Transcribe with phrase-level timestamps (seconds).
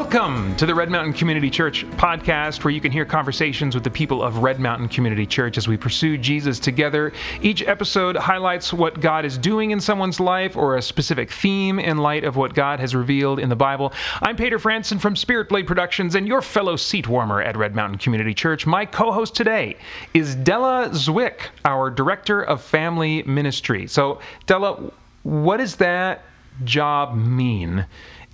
[0.00, 3.90] welcome to the Red Mountain Community Church podcast, where you can hear conversations with the
[3.90, 7.12] people of Red Mountain Community Church as we pursue Jesus together.
[7.42, 11.98] Each episode highlights what God is doing in someone's life or a specific theme in
[11.98, 13.92] light of what God has revealed in the Bible.
[14.22, 17.98] I'm Peter Franson from Spirit Blade Productions and your fellow seat warmer at Red Mountain
[17.98, 18.66] Community Church.
[18.66, 19.76] My co host today
[20.14, 23.86] is Della Zwick, our Director of Family Ministry.
[23.86, 24.92] So, Della,
[25.24, 26.22] what does that
[26.64, 27.84] job mean?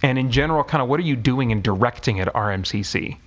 [0.02, 3.18] And in general, kind of what are you doing and directing at RMCC?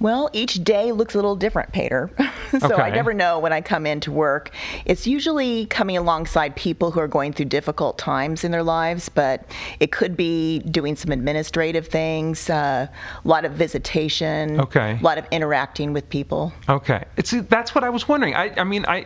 [0.00, 2.10] Well, each day looks a little different, Peter.
[2.58, 2.82] so Okay.
[2.82, 4.50] I never know when I come into work.
[4.86, 9.44] It's usually coming alongside people who are going through difficult times in their lives, but
[9.78, 12.86] it could be doing some administrative things, uh,
[13.22, 14.96] a lot of visitation, Okay.
[14.98, 16.50] a lot of interacting with people.
[16.66, 18.34] Okay, it's that's what I was wondering.
[18.34, 19.04] I, I mean, I,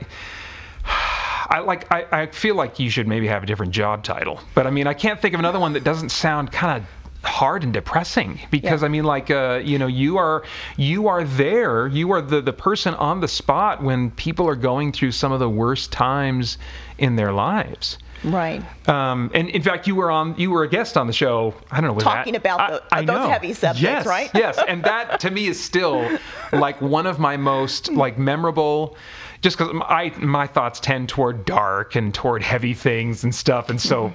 [0.86, 4.66] I like, I, I feel like you should maybe have a different job title, but
[4.66, 6.88] I mean, I can't think of another one that doesn't sound kind of
[7.24, 8.86] hard and depressing because Yeah.
[8.86, 10.42] I mean like uh, you know you are
[10.76, 14.92] you are there you are the the person on the spot when people are going
[14.92, 16.58] through some of the worst times
[16.98, 18.62] in their lives Right.
[18.88, 20.34] um, and in fact, you were on.
[20.38, 21.54] You were a guest on the show.
[21.70, 22.00] I don't know.
[22.00, 23.28] Talking that, about the- I those know.
[23.28, 24.30] heavy subjects, yes, right?
[24.34, 26.18] yes, and that to me is still
[26.52, 28.96] like one of my most like memorable.
[29.42, 33.78] Just because I my thoughts tend toward dark and toward heavy things and stuff, and
[33.78, 34.10] so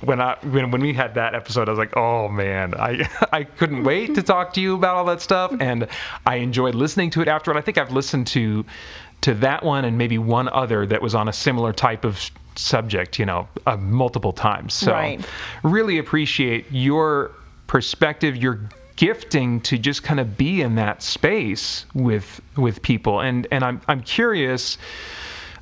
[0.00, 3.44] when I when, when we had that episode, I was like, oh man, I I
[3.44, 5.86] couldn't wait to talk to you about all that stuff, and
[6.26, 7.58] I enjoyed listening to it afterward.
[7.58, 8.64] I think I've listened to
[9.22, 13.18] to that one and maybe one other that was on a similar type of subject,
[13.18, 14.74] you know, uh, multiple times.
[14.74, 15.24] So Right.
[15.62, 17.32] really appreciate your
[17.66, 18.60] perspective, your
[18.96, 23.20] gifting to just kind of be in that space with with people.
[23.20, 24.76] And and I'm I'm curious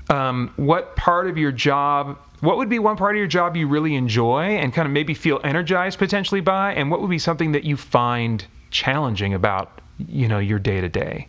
[0.08, 3.68] um, what part of your job what would be one part of your job you
[3.68, 7.52] really enjoy and kind of maybe feel energized potentially by and what would be something
[7.52, 11.26] that you find challenging about you know your day to day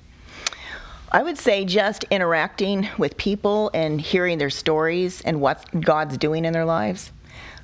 [1.13, 6.45] I would say just interacting with people and hearing their stories and what God's doing
[6.45, 7.11] in their lives.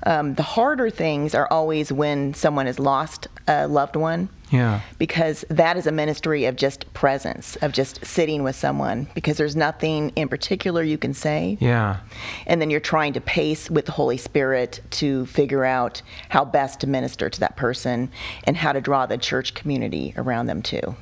[0.04, 4.30] Um, the harder things are always when someone has lost a loved one.
[4.52, 4.82] Yeah.
[4.98, 9.56] Because that is a ministry of just presence, of just sitting with someone, because there's
[9.56, 11.58] nothing in particular you can say.
[11.60, 11.98] yeah
[12.46, 16.80] And then you're trying to pace with the Holy Spirit to figure out how best
[16.82, 18.10] to minister to that person
[18.44, 20.96] and how to draw the church community around them too.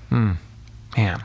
[0.97, 1.23] Man,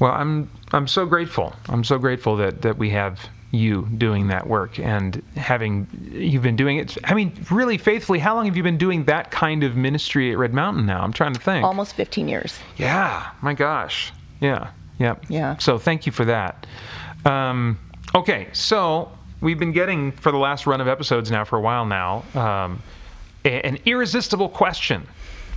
[0.00, 1.54] well, I'm I'm so grateful.
[1.68, 6.56] I'm so grateful that that we have you doing that work and having you've been
[6.56, 6.96] doing it.
[7.04, 8.18] I mean, really faithfully.
[8.18, 11.02] How long have you been doing that kind of ministry at Red Mountain now?
[11.02, 11.64] I'm trying to think.
[11.64, 12.58] Almost 15 years.
[12.76, 13.30] Yeah.
[13.42, 14.12] My gosh.
[14.40, 14.70] Yeah.
[14.98, 15.14] Yeah.
[15.28, 15.56] Yeah.
[15.58, 16.66] So thank you for that.
[17.24, 17.78] Um,
[18.12, 18.48] okay.
[18.52, 22.24] So we've been getting for the last run of episodes now for a while now
[22.34, 22.82] um,
[23.44, 25.06] a- an irresistible question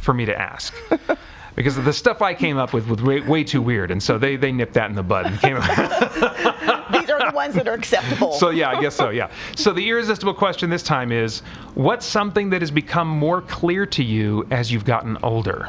[0.02, 0.72] for me to ask.
[1.58, 4.36] Because the stuff I came up with was way, way too weird, and so they,
[4.36, 5.56] they nipped that in the bud and came
[6.92, 8.32] These are the ones that are acceptable.
[8.34, 9.10] So yeah, I guess so.
[9.10, 9.32] Yeah.
[9.56, 11.40] So the irresistible question this time is,
[11.74, 15.64] what's something that has become more clear to you as you've gotten older?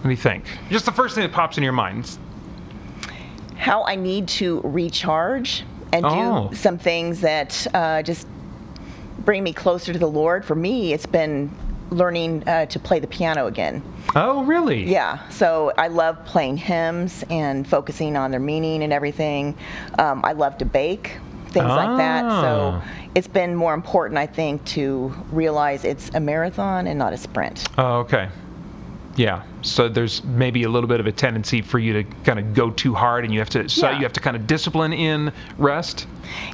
[0.00, 0.46] What do you think?
[0.70, 2.18] Just the first thing that pops in your mind.
[3.56, 6.48] how I need to recharge and Oh.
[6.48, 8.26] do some things that uh, just
[9.20, 10.44] bring me closer to the Lord.
[10.46, 11.50] For me, it's been
[12.02, 13.82] learning uh, to play the piano again.
[14.16, 14.84] Oh, really?
[14.84, 19.56] Yeah, so I love playing hymns and focusing on their meaning and everything.
[19.98, 21.18] Um, I love to bake,
[21.50, 22.22] things like that.
[22.40, 22.84] So Ah.
[23.14, 27.68] it's been more important, I think, to realize it's a marathon and not a sprint.
[27.78, 28.28] Oh, okay.
[29.14, 29.42] Yeah.
[29.60, 32.70] So there's maybe a little bit of a tendency for you to kind of go
[32.70, 33.68] too hard, and you have to.
[33.68, 33.96] So Yeah.
[33.98, 36.06] you have to kind of discipline in rest.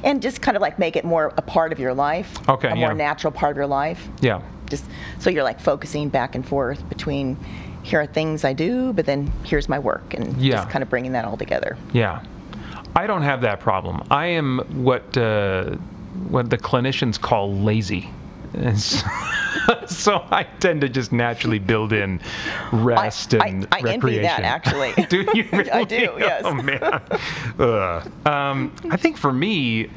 [0.03, 2.75] And just kind of like make it more a part of your life, Okay, a
[2.75, 4.05] more natural part of your life.
[4.19, 4.41] Yeah.
[4.69, 4.85] Just
[5.19, 7.37] so you're like focusing back and forth between
[7.83, 10.57] here are things I do, but then here's my work, and Yeah.
[10.57, 11.77] just kind of bringing that all together.
[11.93, 12.21] Yeah.
[12.95, 14.05] I don't have that problem.
[14.11, 15.75] I am what uh,
[16.27, 18.09] what the clinicians call lazy.
[18.75, 19.07] So,
[19.85, 22.19] so I tend to just naturally build in
[22.73, 24.23] rest I- and I envy recreation.
[24.23, 24.93] that, actually.
[25.09, 25.45] do you?
[25.53, 25.71] Really?
[25.81, 26.41] I do, yes.
[26.43, 26.81] Oh man.
[27.59, 28.11] Ugh.
[28.27, 29.89] Um, I think for me,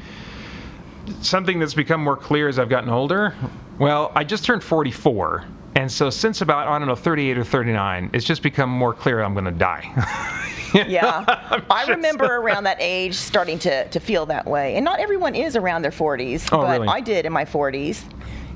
[1.21, 3.33] something that's become more clear as I've gotten older.
[3.79, 5.45] Well, I just turned 44.
[5.75, 9.21] And so since about, I don't know, 38 or 39, it's just become more clear
[9.21, 10.39] I'm going to die.
[10.73, 11.23] Yeah,
[11.69, 15.55] I remember around that age starting to, to feel that way, and not everyone is
[15.55, 16.87] around their 40s, Oh, but really?
[16.87, 18.03] I did in my 40s.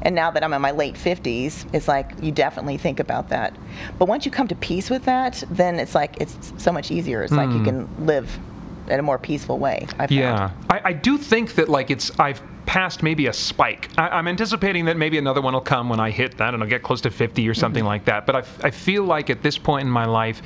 [0.02, 3.56] And now that I'm in my late 50s, it's like you definitely think about that.
[4.00, 7.22] But once you come to peace with that, then it's like it's so much easier.
[7.22, 8.40] It's like you can live
[8.88, 9.86] in a more peaceful way.
[10.00, 10.10] I found.
[10.10, 10.16] Hmm.
[10.16, 13.90] Yeah, I, I do think that like it's I've past maybe a spike.
[13.98, 16.68] I, I'm anticipating that maybe another one will come when I hit, I don't know,
[16.68, 18.28] get close to 50 or something like that.
[18.28, 20.42] But I, I feel like at this point in my life,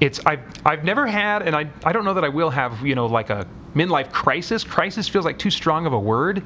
[0.00, 2.94] it's I've I've never had, and I I don't know that I will have, you
[2.94, 4.64] know, like a midlife crisis.
[4.64, 6.42] Crisis feels like too strong of a word,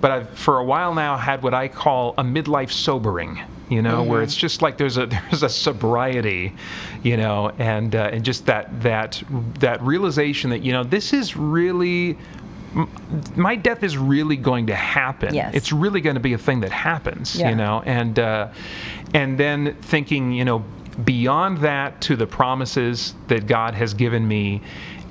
[0.00, 3.42] but I've for a while now had what I call a midlife sobering.
[3.68, 6.54] You know, where it's just like there's a there's a sobriety,
[7.02, 9.22] you know, and uh, and just that that
[9.58, 12.16] that realization that you know this is really
[13.36, 15.34] my death is really going to happen.
[15.34, 15.54] Yes.
[15.54, 17.50] It's really going to be a thing that happens, Yeah.
[17.50, 18.48] you know, and uh,
[19.14, 20.64] and then thinking, you know,
[21.04, 24.62] beyond that to the promises that God has given me,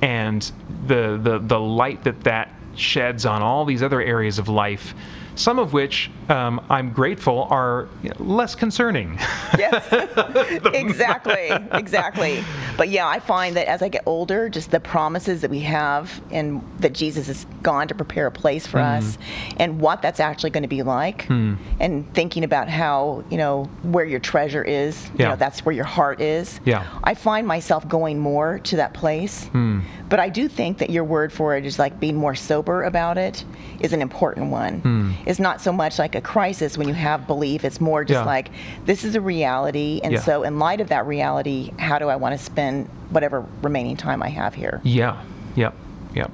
[0.02, 0.50] and
[0.88, 4.94] the the the light that that sheds on all these other areas of life.
[5.38, 9.18] Some of which um, I'm grateful are you know, less concerning.
[9.58, 9.88] Yes.
[10.74, 11.50] exactly.
[11.72, 12.44] Exactly.
[12.76, 16.22] But yeah, I find that as I get older, just the promises that we have
[16.32, 19.08] and that Jesus has gone to prepare a place for Mm-hmm.
[19.08, 19.18] us
[19.58, 21.56] and what that's actually going to be like Hmm.
[21.80, 25.86] and thinking about how, you know, where your treasure is, you know, that's where your
[25.86, 26.60] heart is.
[26.66, 26.86] Yeah.
[27.04, 29.46] I find myself going more to that place.
[29.48, 29.80] Hmm.
[30.10, 33.18] But I do think that your word for it is like being more sober about
[33.18, 33.44] it
[33.80, 35.16] is an important one.
[35.28, 38.26] It's not so much like a crisis when you have belief, it's more just Yeah.
[38.26, 38.50] like
[38.86, 40.00] this is a reality.
[40.04, 40.20] And Yeah.
[40.22, 44.24] so, in light of that reality, how do I want to spend whatever remaining time
[44.24, 44.80] I have here?
[44.84, 45.18] Yeah.
[45.56, 45.74] Yep.
[46.16, 46.32] Yep.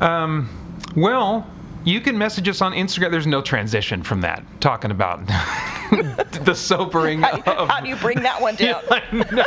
[0.00, 0.48] Um,
[0.96, 1.46] well,
[1.84, 3.10] you can message us on Instagram.
[3.10, 4.42] There's no transition from that.
[4.60, 5.26] Talking about
[6.44, 7.68] the sobering How, of.
[7.68, 8.82] how do you bring that one down?
[9.32, 9.44] no,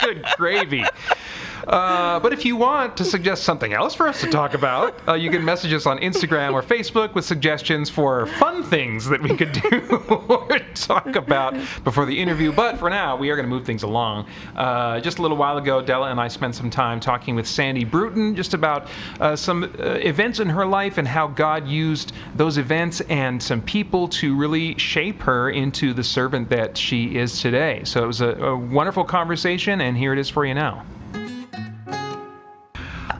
[0.00, 0.84] good gravy.
[1.66, 5.14] Uh, but if you want to suggest something else for us to talk about, uh,
[5.14, 9.36] you can message us on Instagram or Facebook with suggestions for fun things that we
[9.36, 9.80] could do
[10.28, 12.52] or talk about before the interview.
[12.52, 14.26] But for now, we are going to move things along.
[14.54, 17.84] Uh, just a little while ago, Della and I spent some time talking with Sandy
[17.84, 18.88] Bruton just about
[19.20, 23.60] uh, some uh, events in her life and how God used those events and some
[23.60, 27.82] people to really shape her into the servant that she is today.
[27.84, 30.84] So it was a, a wonderful conversation, and here it is for you now.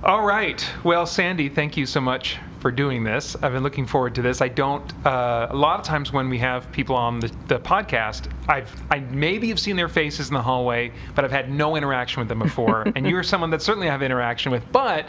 [0.07, 0.65] All right.
[0.85, 3.35] Well, Sandy, thank you so much for doing this.
[3.43, 4.41] I've been looking forward to this.
[4.41, 4.85] I don't.
[5.05, 9.01] Uh, a lot of times when we have people on the, the podcast, I've I
[9.01, 12.39] maybe have seen their faces in the hallway, but I've had no interaction with them
[12.39, 12.83] before.
[12.95, 15.09] and you're someone that certainly I have interaction with, but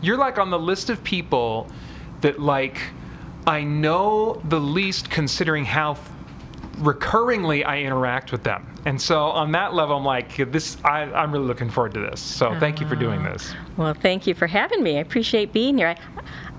[0.00, 1.68] you're like on the list of people
[2.20, 2.80] that like
[3.48, 5.98] I know the least, considering how
[6.78, 8.66] recurringly I interact with them.
[8.84, 10.76] And so on that level, I'm like, this.
[10.84, 12.20] I, I'm really looking forward to this.
[12.20, 13.32] So thank you for doing ah.
[13.32, 13.54] this.
[13.76, 14.98] Well, thank you for having me.
[14.98, 15.88] I appreciate being here.
[15.88, 15.96] I,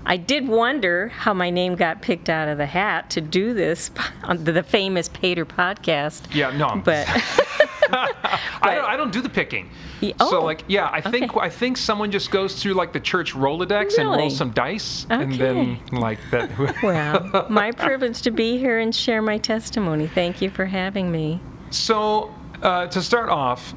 [0.04, 3.90] I did wonder how my name got picked out of the hat to do this
[4.24, 6.34] on the, famous Pater podcast.
[6.34, 7.06] Yeah, no, I'm- But
[8.62, 9.70] I don't, I don't do the picking.
[10.00, 11.40] Yeah, so oh, like, yeah, I think okay.
[11.46, 15.32] I think someone just goes through like the church Rolodex and rolls some dice, and
[15.34, 16.50] then like that.
[16.82, 20.06] well, my privilege to be here and share my testimony.
[20.06, 21.40] Thank you for having me.
[21.70, 23.74] so uh, to start off,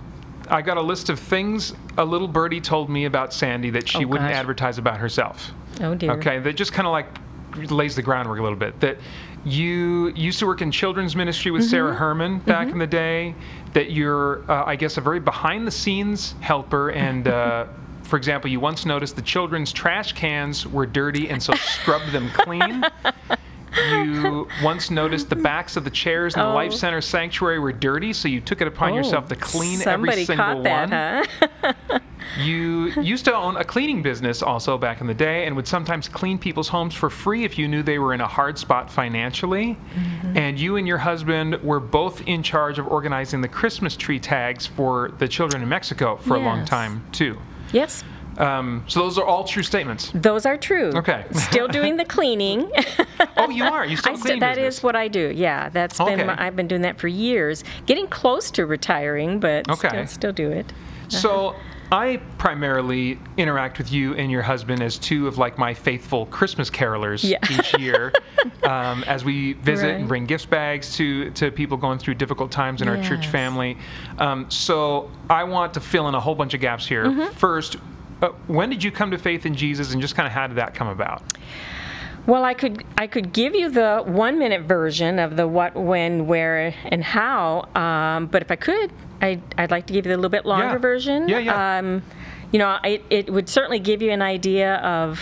[0.49, 4.03] I got a list of things a little birdie told me about Sandy that she
[4.05, 4.37] Oh, wouldn't gosh.
[4.37, 5.51] advertise about herself.
[5.81, 6.11] Oh dear.
[6.13, 7.07] Okay, that just kind of like
[7.71, 8.79] lays the groundwork a little bit.
[8.79, 8.97] That
[9.45, 11.69] you used to work in children's ministry with Mm-hmm.
[11.69, 13.35] Sarah Herman back in the day.
[13.73, 17.67] That you're, uh, I guess, a very behind-the-scenes helper, and uh,
[18.03, 22.29] for example, you once noticed the children's trash cans were dirty, and so scrubbed them
[22.33, 22.83] clean.
[23.77, 26.53] You once noticed the backs of the chairs in the Oh.
[26.53, 30.25] Life Center sanctuary were dirty, so you took it upon Oh, yourself to clean every
[30.25, 31.73] single caught that, one.
[31.89, 31.99] huh?
[32.39, 36.07] You used to own a cleaning business also back in the day and would sometimes
[36.07, 39.75] clean people's homes for free if you knew they were in a hard spot financially.
[39.95, 40.37] Mm-hmm.
[40.37, 44.65] And you and your husband were both in charge of organizing the Christmas tree tags
[44.65, 47.37] for the children in Mexico for a long time, too.
[47.73, 48.03] yes,
[48.41, 50.11] Um, so those are all true statements.
[50.15, 50.91] those are true.
[50.95, 51.25] Okay.
[51.31, 52.71] Still doing the cleaning.
[53.37, 53.85] Oh, you are?
[53.85, 54.77] You still I a st- cleaning that business?
[54.77, 55.31] is what I do.
[55.35, 56.23] Yeah, that's been Okay.
[56.25, 57.63] my, I've been doing that for years.
[57.85, 59.89] Getting close to retiring, but Okay.
[59.89, 60.73] still, still do it.
[61.09, 61.55] So
[61.91, 66.69] I primarily interact with you and your husband as two of like my faithful Christmas
[66.69, 67.37] carolers Yeah.
[67.51, 68.13] each year,
[68.63, 72.81] um, as we visit and bring gift bags to to people going through difficult times
[72.81, 73.77] in our church family.
[74.19, 77.05] Um, so I want to fill in a whole bunch of gaps here.
[77.05, 77.33] Mm-hmm.
[77.35, 77.75] First.
[78.21, 80.57] Uh, when did you come to faith in Jesus, and just kind of how did
[80.57, 81.23] that come about?
[82.27, 86.27] Well, I could I could give you the one minute version of the what, when,
[86.27, 87.67] where, and how.
[87.75, 90.65] Um, but if I could, I'd, I'd like to give you the little bit longer
[90.73, 90.77] Yeah.
[90.77, 91.27] version.
[91.27, 91.77] Yeah, yeah.
[91.79, 92.03] Um,
[92.51, 95.19] you know, it, it would certainly give you an idea of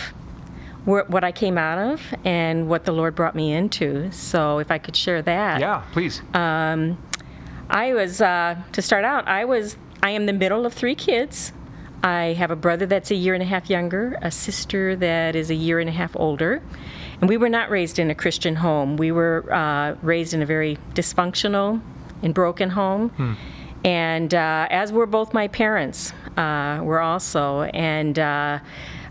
[0.84, 4.10] where, what I came out of and what the Lord brought me into.
[4.12, 5.60] So if I could share that.
[5.60, 6.20] Yeah, please.
[6.34, 9.26] I was uh, to start out.
[9.28, 11.52] I was I am the middle of three kids.
[12.02, 15.50] I have a brother that's a year and a half younger, a sister that is
[15.50, 16.62] a year and a half older.
[17.20, 18.96] And we were not raised in a Christian home.
[18.96, 21.80] We were uh, raised in a very dysfunctional
[22.22, 23.36] and broken home.
[23.84, 27.62] And uh, as were both my parents, uh, were also.
[27.62, 28.60] And uh,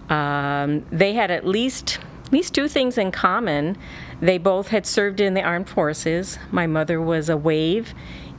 [0.10, 3.76] um, they had at least at least two things in common.
[4.22, 6.38] They both had served in the armed forces.
[6.52, 7.94] My mother was a wave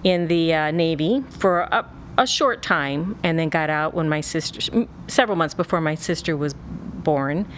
[0.04, 1.85] in the uh, Navy for a,
[2.20, 6.36] a short time, and then got out when my sister, several months before my sister
[6.36, 6.54] was
[7.02, 7.48] born.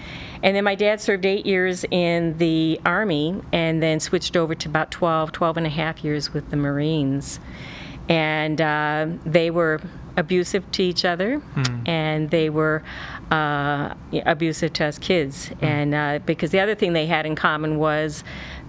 [0.45, 4.69] And then my dad served eight years in the Army and then switched over to
[4.69, 7.41] about 12, 12 and a half years with the Marines.
[8.09, 9.81] And uh, they were
[10.17, 11.43] abusive to each other,
[11.87, 12.83] and they were
[13.31, 13.95] uh,
[14.27, 15.51] abusive to us kids.
[15.61, 18.23] And uh, because the other thing they had in common was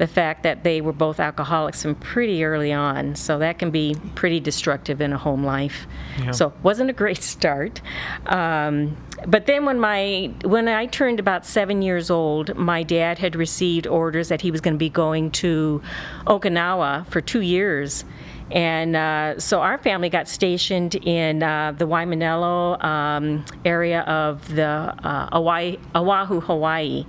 [0.03, 3.15] the fact that they were both alcoholics from pretty early on.
[3.15, 5.87] So that can be pretty destructive in a home life.
[6.33, 7.81] So it wasn't a great start.
[8.25, 13.37] Um, but then when my when I turned about seven years old, my dad had
[13.37, 15.81] received orders that he was going to be going to
[16.27, 18.03] Okinawa for two years.
[18.51, 24.65] And uh, so our family got stationed in uh, the Waimanalo um, area of the
[24.65, 27.05] uh, Hawaii, Oahu, Hawaii.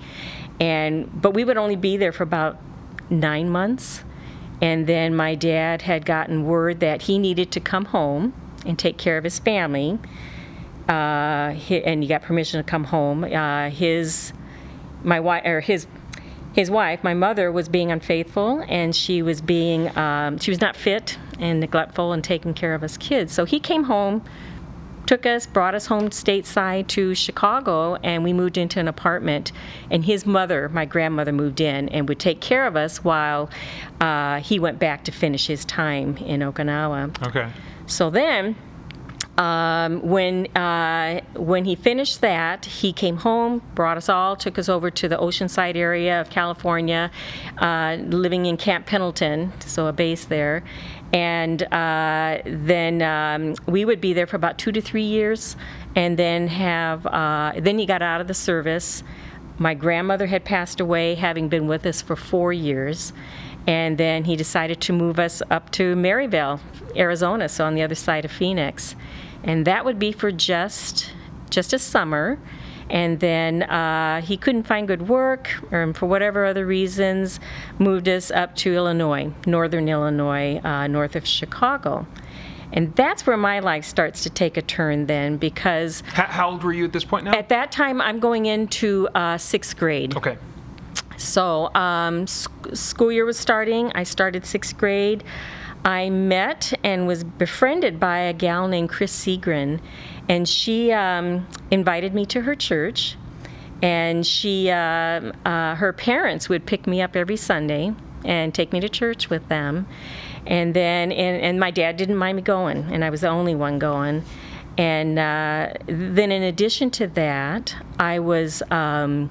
[0.61, 2.57] And but we would only be there for about
[3.11, 4.05] nine months.
[4.61, 8.33] And then my dad had gotten word that he needed to come home
[8.65, 9.99] and take care of his family.
[10.89, 13.25] Uh, he, and he got permission to come home.
[13.25, 14.33] Uh, his,
[15.03, 15.87] my wife, or his,
[16.55, 20.77] his wife, my mother, was being unfaithful, and she was being, um, she was not
[20.77, 23.33] fit and neglectful and taking care of us kids.
[23.33, 24.23] So he came home,
[25.07, 29.53] took us, brought us home stateside to Chicago, and we moved into an apartment.
[29.91, 33.51] And his mother, my grandmother, moved in and would take care of us while
[34.01, 37.27] uh, he went back to finish his time in Okinawa.
[37.29, 37.51] Okay.
[37.87, 38.57] So then,
[39.37, 44.69] um, when uh, when he finished that, he came home, brought us all, took us
[44.69, 47.11] over to the Oceanside area of California,
[47.59, 50.63] uh, living in Camp Pendleton, so a base there.
[51.15, 55.55] And uh, then um, we would be there for about two to three years,
[55.95, 59.05] and then have uh, then he got out of the service.
[59.57, 63.13] My grandmother had passed away, having been with us for four years.
[63.67, 66.61] And then he decided to move us up to Maryvale,
[66.97, 68.97] Arizona, so on the other side of Phoenix.
[69.45, 71.13] And that would be for just
[71.49, 72.41] just a summer.
[72.95, 77.41] And then uh, he couldn't find good work, or for whatever other reasons,
[77.81, 82.07] moved us up to Illinois, northern Illinois, uh, north of Chicago.
[82.73, 86.63] And that's where my life starts to take a turn then, because How, how old
[86.63, 87.33] were you at this point now?
[87.33, 90.17] at that time I'm going into uh, sixth grade.
[90.17, 90.39] okay.
[91.17, 93.91] So, um, s- school year was starting.
[93.95, 95.23] I started sixth grade.
[95.85, 99.81] I met and was befriended by a gal named Chris Segrin,
[100.29, 103.17] and she um, invited me to her church.
[103.83, 107.93] And she, um uh, her parents would pick me up every Sunday
[108.25, 109.87] and take me to church with them.
[110.47, 113.55] And then, and, and my dad didn't mind me going, and I was the only
[113.55, 114.23] one going.
[114.79, 118.63] And uh, then, in addition to that, I was.
[118.71, 119.31] Um,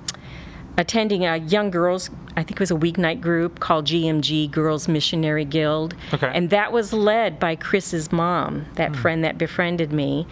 [0.75, 5.45] attending a young girls i think it was a weeknight group called gmg girls missionary
[5.45, 6.31] guild Okay.
[6.33, 10.25] and that was led by chris's mom that friend that befriended me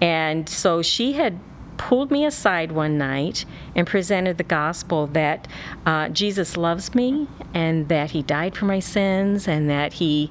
[0.00, 1.38] and so she had
[1.76, 5.48] pulled me aside one night and presented the gospel that
[5.86, 10.30] uh, jesus loves me and that he died for my sins and that he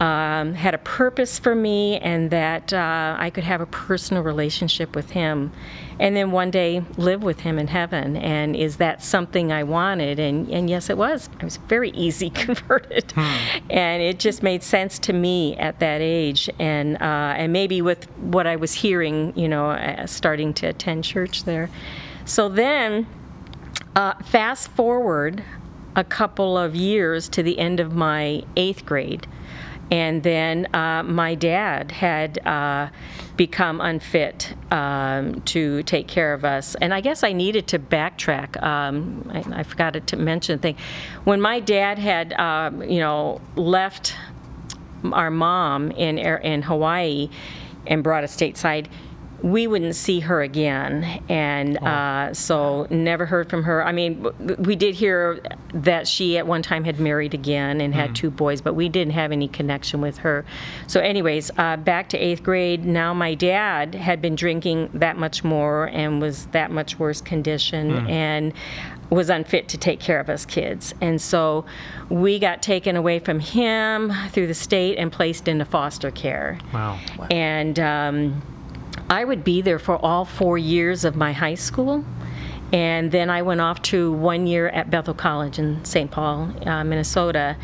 [0.00, 4.96] um, had a purpose for me and that uh, I could have a personal relationship
[4.96, 5.52] with him
[6.00, 8.16] and then one day live with him in heaven.
[8.16, 10.18] And is that something I wanted?
[10.18, 11.28] And, and yes, it was.
[11.38, 13.12] I was very easy converted.
[13.68, 16.48] And it just made sense to me at that age.
[16.58, 21.04] And, uh, and maybe with what I was hearing, you know, uh, starting to attend
[21.04, 21.68] church there.
[22.24, 23.06] So then,
[23.94, 25.44] uh, fast forward
[25.96, 29.26] a couple of years to the end of my eighth grade.
[29.90, 32.90] And then uh, my dad had uh,
[33.36, 36.76] become unfit um, to take care of us.
[36.76, 38.62] And I guess I needed to backtrack.
[38.62, 40.76] Um, I, I forgot to mention a thing.
[41.24, 44.14] When my dad had, um, you know, left
[45.12, 47.30] our mom in in Hawaii
[47.86, 48.86] and brought us stateside,
[49.42, 53.84] we wouldn't see her again, and uh, so never heard from her.
[53.84, 55.40] I mean, w- we did hear
[55.72, 59.14] that she at one time had married again and had two boys, but we didn't
[59.14, 60.44] have any connection with her.
[60.86, 62.84] So, anyways, uh, back to eighth grade.
[62.84, 68.08] Now my dad had been drinking that much more and was that much worse condition,
[68.08, 68.52] and
[69.10, 70.94] was unfit to take care of us kids.
[71.00, 71.64] And so
[72.08, 76.58] we got taken away from him through the state and placed into foster care.
[76.72, 76.98] Wow.
[77.28, 78.42] And um,
[79.10, 82.04] I would be there for all four years of my high school.
[82.72, 86.08] And then I went off to one year at Bethel College in St.
[86.08, 87.56] Paul, uh, Minnesota.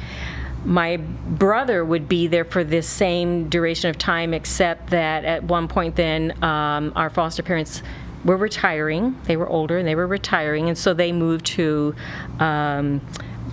[0.65, 5.69] My brother would be there for this same duration of time, except that at one
[5.69, 7.85] point, then um, our foster parents
[8.25, 9.17] were retiring.
[9.27, 11.95] They were older and they were retiring, and so they moved to
[12.41, 13.01] um,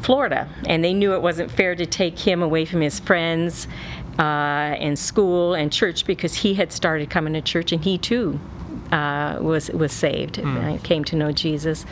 [0.01, 0.49] Florida.
[0.65, 3.67] And they knew it wasn't fair to take him away from his friends
[4.19, 8.39] uh, and school and church because he had started coming to church and he too
[8.91, 11.85] uh, was was saved, uh, came to know Jesus.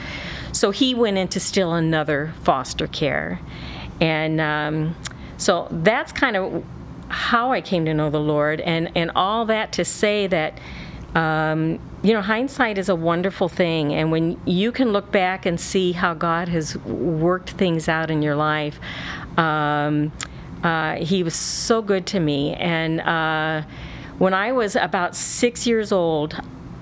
[0.52, 3.40] So he went into still another foster care,
[4.00, 4.96] and um,
[5.38, 6.64] so that's kind of
[7.08, 10.60] how I came to know the Lord, and and all that to say that.
[11.14, 15.60] Um, you know, hindsight is a wonderful thing, and when you can look back and
[15.60, 18.80] see how God has worked things out in your life,
[19.38, 20.14] um,
[20.64, 22.54] uh, He was so good to me.
[22.56, 23.64] And uh,
[24.18, 26.40] when I was about six years old,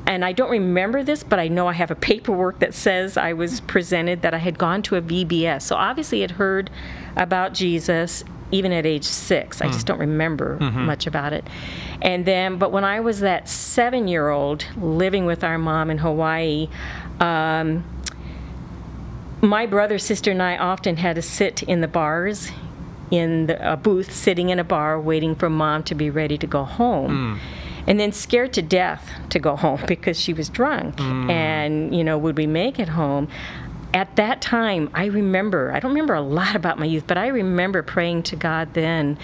[0.07, 3.33] and I don't remember this, but I know I have a paperwork that says I
[3.33, 5.61] was presented that I had gone to a VBS.
[5.63, 6.69] So obviously, had heard
[7.15, 9.61] about Jesus even at age six.
[9.61, 11.45] I just don't remember much about it.
[12.01, 15.99] And then, but when I was that seven year old living with our mom in
[15.99, 16.67] Hawaii,
[17.19, 17.83] um,
[19.41, 22.49] my brother, sister, and I often had to sit in the bars,
[23.11, 26.47] in the, a booth, sitting in a bar, waiting for mom to be ready to
[26.47, 27.39] go home.
[27.39, 27.39] Mm.
[27.87, 30.95] And then scared to death to go home because she was drunk.
[30.97, 31.29] Mm.
[31.29, 33.27] And, you know, would we make it home?
[33.91, 37.27] At that time, I remember, I don't remember a lot about my youth, but I
[37.27, 39.17] remember praying to God then,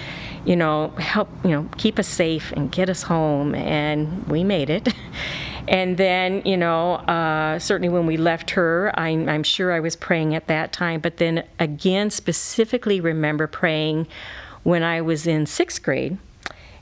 [0.43, 3.53] you know, help, you know, keep us safe and get us home.
[3.53, 4.91] And we made it.
[5.67, 9.95] And then, you know, uh, certainly when we left her, I'm, I'm sure I was
[9.95, 10.99] praying at that time.
[11.01, 14.07] But then again, specifically remember praying
[14.63, 16.17] when I was in sixth grade.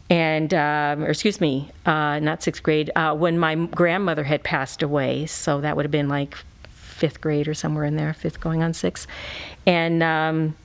[0.10, 4.84] And, um, or excuse me, uh, not sixth grade, uh, when my grandmother had passed
[4.84, 5.26] away.
[5.26, 6.36] So that would have been like
[6.70, 9.08] fifth grade or somewhere in there, fifth going on sixth.
[9.66, 10.56] And um,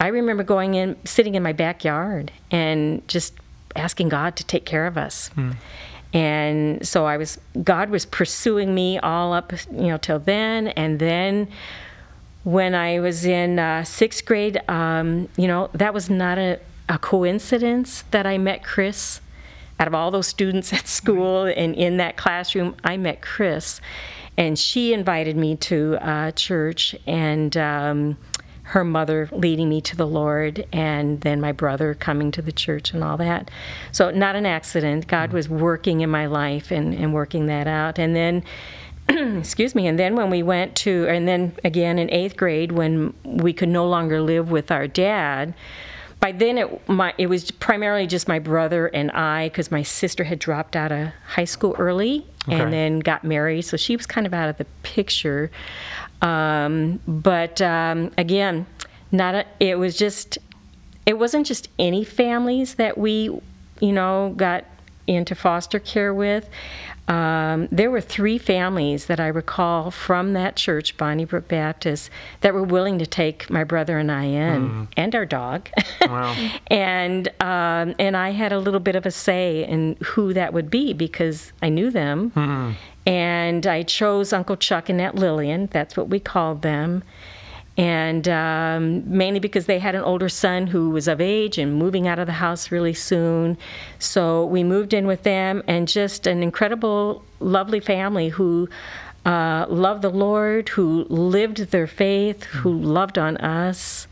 [0.00, 3.34] I remember going in, sitting in my backyard and just
[3.74, 5.30] asking God to take care of us.
[6.16, 10.68] And so I was, God was pursuing me all up, you know, till then.
[10.68, 11.48] And then
[12.42, 16.96] when I was in uh, sixth grade, um, you know, that was not a, a
[16.96, 19.20] coincidence that I met Chris.
[19.78, 23.82] Out of all those students at school and in that classroom, I met Chris.
[24.38, 28.16] And she invited me to uh, church, and um,
[28.66, 32.92] her mother leading me to the Lord, and then my brother coming to the church
[32.92, 33.48] and all that.
[33.92, 35.06] So, not an accident.
[35.06, 37.98] God was working in my life and, and working that out.
[38.00, 38.42] And then,
[39.38, 43.14] excuse me, and then when we went to, and then again in eighth grade, when
[43.22, 45.54] we could no longer live with our dad,
[46.18, 50.24] by then it, my, it was primarily just my brother and I, because my sister
[50.24, 52.60] had dropped out of high school early Okay.
[52.60, 55.50] and then got married, so she was kind of out of the picture.
[56.22, 58.66] Um, but um, again,
[59.12, 60.38] not a, it was just
[61.04, 63.30] it wasn't just any families that we,
[63.80, 64.64] you know, got
[65.06, 66.48] into foster care with.
[67.08, 72.64] Um, there were three families that I recall from that church, Bonnybrook Baptist, that were
[72.64, 75.68] willing to take my brother and I in, and our dog.
[76.00, 76.34] Wow.
[76.66, 80.68] and um, and I had a little bit of a say in who that would
[80.68, 82.32] be because I knew them,
[83.06, 85.68] and I chose Uncle Chuck and Aunt Lillian.
[85.72, 87.02] That's what we called them
[87.78, 92.08] and um, mainly because they had an older son who was of age and moving
[92.08, 93.58] out of the house really soon.
[93.98, 98.68] So we moved in with them, and just an incredible, lovely family who
[99.26, 104.06] uh, loved the Lord, who lived their faith, who loved on us.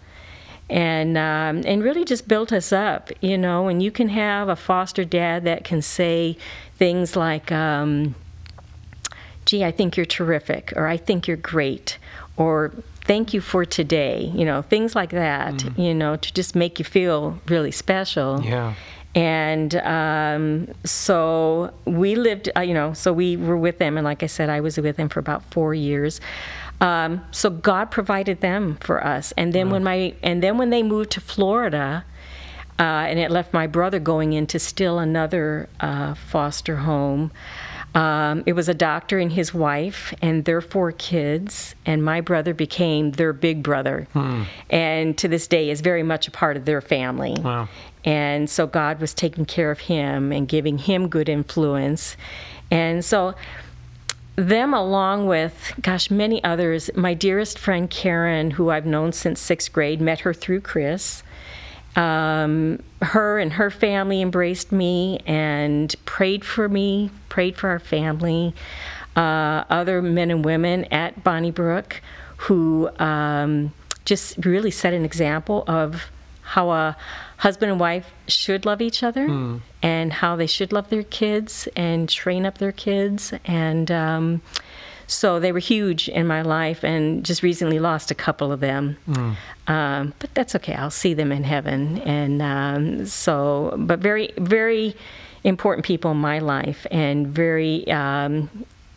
[0.70, 3.68] And um, and really just built us up, you know.
[3.68, 6.38] And you can have a foster dad that can say
[6.78, 8.14] things like, um,
[9.46, 11.98] gee, I think you're terrific, or I think you're great,
[12.36, 12.72] or
[13.04, 16.84] thank you for today, you know, things like that, you know, to just make you
[16.84, 18.42] feel really special.
[18.42, 18.74] Yeah.
[19.14, 24.22] And um, so we lived, uh, you know, so we were with them, and like
[24.22, 26.20] I said, I was with them for about four years.
[26.80, 30.82] Um, so God provided them for us, and then when my and then when they
[30.82, 32.04] moved to Florida,
[32.80, 37.30] uh, and it left my brother going into still another uh, foster home.
[37.94, 42.52] Um, it was a doctor and his wife and their four kids, and my brother
[42.52, 44.08] became their big brother,
[44.68, 47.36] and to this day is very much a part of their family.
[47.40, 47.68] Wow.
[48.04, 52.16] And so God was taking care of him and giving him good influence,
[52.70, 53.34] and so
[54.36, 59.72] them along with gosh many others my dearest friend karen who i've known since sixth
[59.72, 61.22] grade met her through chris
[61.96, 68.54] um, her and her family embraced me and prayed for me, prayed for our family.
[69.16, 72.00] Uh, other men and women at Bonnybrook
[72.36, 73.72] who um,
[74.04, 76.10] just really set an example of
[76.42, 76.96] how a
[77.38, 79.26] husband and wife should love each other
[79.82, 83.32] and how they should love their kids and train up their kids.
[83.44, 84.42] And um,
[85.06, 88.96] so they were huge in my life and just recently lost a couple of them.
[89.66, 90.74] Um, but that's okay.
[90.74, 91.98] I'll see them in heaven.
[92.02, 94.94] And um, so, but very, very
[95.42, 98.48] important people in my life and very, um,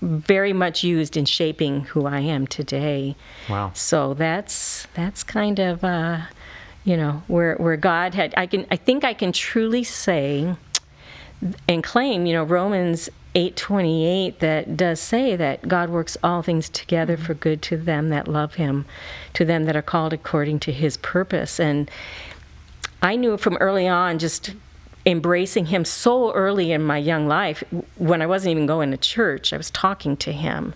[0.02, 3.15] very much used in shaping who I am today.
[3.50, 3.72] Wow.
[3.74, 6.22] So that's that's kind of uh,
[6.84, 10.56] you know where where God had I can I think I can truly say
[11.67, 17.15] and claim you know Romans 8:28 that does say that God works all things together
[17.15, 18.86] for good to them that love him
[19.34, 21.89] to them that are called according to his purpose and
[23.02, 24.56] I knew from early on just
[25.06, 27.63] embracing him so early in my young life
[27.95, 29.54] when I wasn't even going to church.
[29.54, 30.73] I was talking to him.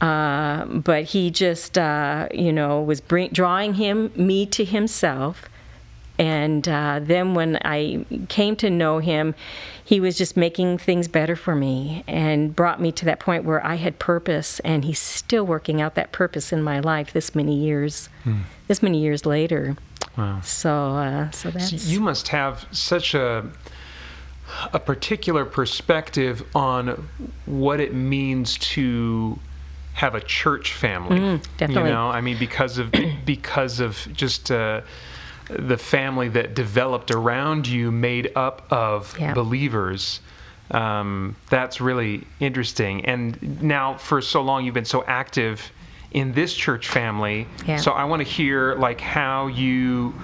[0.00, 5.48] Uh, but he just, uh, you know, was bring, drawing him, me to himself.
[6.22, 9.34] And uh, then when I came to know him,
[9.82, 13.64] he was just making things better for me and brought me to that point where
[13.66, 14.60] I had purpose.
[14.60, 18.08] And he's still working out that purpose in my life this many years,
[18.68, 19.76] this many years later.
[20.16, 20.40] Wow.
[20.42, 23.50] So, uh, so that's You must have such a
[24.72, 27.08] a particular perspective on
[27.46, 29.38] what it means to
[29.94, 31.16] have a church family.
[31.16, 31.90] You Mm, definitely.
[31.90, 34.82] know, I mean, because of because of just uh,
[35.48, 39.34] the family that developed around you, made up of Yeah.
[39.34, 40.20] believers.
[40.70, 43.04] Um, that's really interesting.
[43.04, 45.70] And now, for so long, you've been so active
[46.12, 47.46] in this church family.
[47.66, 47.76] Yeah.
[47.76, 50.14] So I want to hear like how you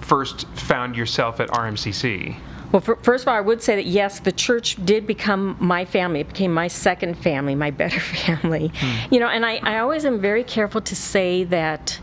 [0.00, 2.36] first found yourself at RMCC.
[2.72, 5.84] Well, fir- first of all, I would say that yes, the church did become my
[5.84, 6.20] family.
[6.20, 8.72] It became my second family, my better family.
[9.10, 12.00] You know, and I, I always am very careful to say that,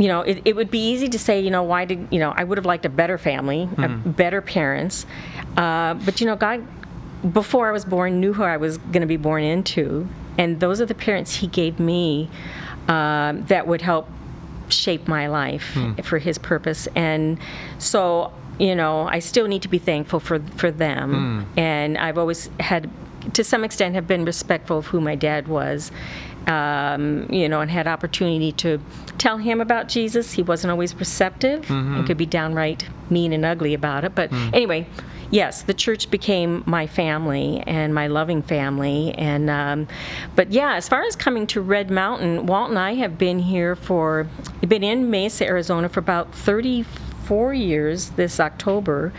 [0.00, 2.32] you know, it, it would be easy to say, you know, why did, you know,
[2.34, 5.04] I would have liked a better family, a better parents.
[5.58, 6.66] Uh, but, you know, God,
[7.34, 10.08] before I was born, knew who I was going to be born into.
[10.38, 12.30] And those are the parents He gave me
[12.88, 14.08] um, that would help
[14.70, 16.88] shape my life for his purpose.
[16.96, 17.38] And
[17.78, 21.46] so you know i still need to be thankful for for them.
[21.56, 22.90] And i've always had
[23.32, 25.90] to some extent have been respectful of who my dad was
[26.46, 28.80] um, you know and had opportunity to
[29.18, 33.74] tell him about jesus he wasn't always receptive and could be downright mean and ugly
[33.74, 34.86] about it but anyway
[35.30, 39.14] yes, the church became my family and my loving family.
[39.16, 39.88] And um,
[40.36, 43.76] but yeah, as far as coming to Red Mountain, Walt and I have been here
[43.76, 44.28] for
[44.66, 49.12] been in Mesa, Arizona for about 34 years this October.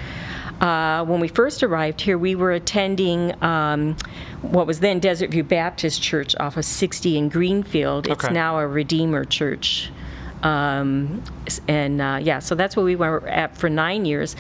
[0.62, 3.96] Uh, when we first arrived here, we were attending um,
[4.44, 8.08] what was then Desert View Baptist Church off of 60 in Greenfield.
[8.08, 8.34] It's Okay.
[8.34, 9.90] now a Redeemer Church.
[10.44, 14.36] Um, s- and uh, yeah, so that's where we were at for nine years.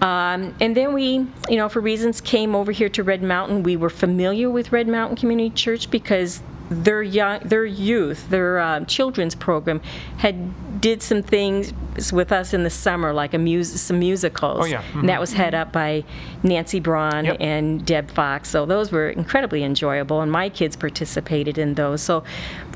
[0.00, 3.62] Um, and then we, you know, for reasons came over here to Red Mountain.
[3.62, 8.84] We were familiar with Red Mountain Community Church because their young, their youth, their uh,
[8.84, 9.80] children's program
[10.18, 11.72] had did some things
[12.12, 14.60] with us in the summer, like a mus- some musicals.
[14.60, 14.82] Oh, yeah.
[14.94, 16.04] And that was head up by
[16.42, 17.36] Nancy Braun Yep.
[17.40, 18.48] and Deb Fox.
[18.50, 22.00] So those were incredibly enjoyable, and my kids participated in those.
[22.02, 22.22] So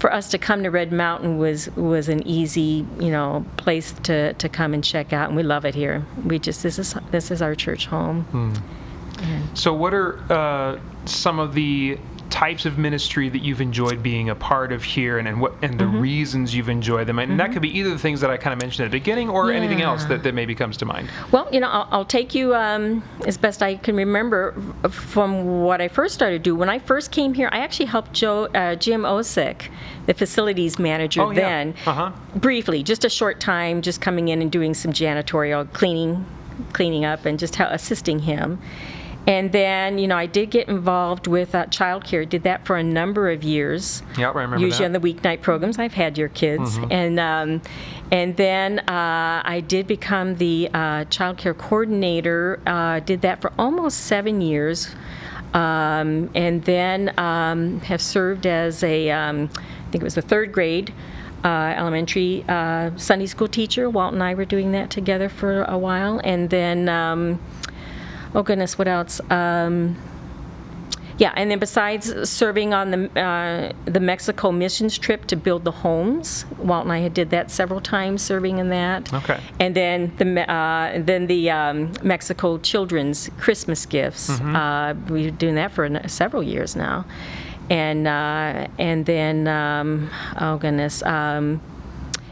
[0.01, 4.33] for us to come to Red Mountain was was an easy, you know, place to,
[4.33, 6.05] to come and check out, and we love it here.
[6.25, 8.55] We just this is this is our church home.
[9.55, 11.99] So, what are uh, some of the
[12.33, 15.79] types of ministry that you've enjoyed being a part of here, and, and what and
[15.79, 17.19] the reasons you've enjoyed them?
[17.19, 19.29] And that could be either the things that I kind of mentioned at the beginning,
[19.29, 21.11] or anything else that, that maybe comes to mind.
[21.31, 24.55] Well, you know, I'll, I'll take you um, as best I can remember
[24.91, 26.57] from what I first started to do.
[26.57, 29.69] When I first came here, I actually helped Joe, uh, Jim Osick,
[30.07, 31.41] the facilities manager Oh, yeah.
[31.41, 32.13] then, Uh-huh.
[32.35, 36.25] briefly, just a short time, just coming in and doing some janitorial cleaning,
[36.73, 38.59] cleaning up, and just how assisting him.
[39.27, 42.29] And then, you know, I did get involved with uh, childcare.
[42.29, 44.03] Did that for a number of years.
[44.19, 44.65] Yeah, I remember that.
[44.65, 44.97] Usually that.
[44.97, 45.79] on the weeknight programs.
[45.79, 47.63] I've had your kids, and um,
[48.11, 52.61] and then uh, I did become the uh, child care coordinator.
[52.67, 54.95] Uh, did that for almost seven years,
[55.55, 60.53] um, and then um, have served as a um, I think it was the third
[60.53, 60.93] grade.
[61.45, 63.91] Uh, elementary uh, Sunday school teacher.
[63.91, 67.41] Walt and I were doing that together for a while, and then um,
[68.35, 69.21] oh goodness, what else?
[69.31, 69.97] Um,
[71.19, 75.71] Yeah, and then besides serving on the uh, the Mexico missions trip to build the
[75.71, 79.13] homes, Walt and I had did that several times, serving in that.
[79.13, 79.39] Okay.
[79.61, 84.31] And then the uh, then the um, Mexico children's Christmas gifts.
[84.57, 87.05] Uh, we've been doing that for several years now,
[87.69, 91.61] and uh, and then um, oh goodness, um,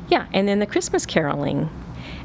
[0.09, 1.69] yeah, and then the Christmas caroling,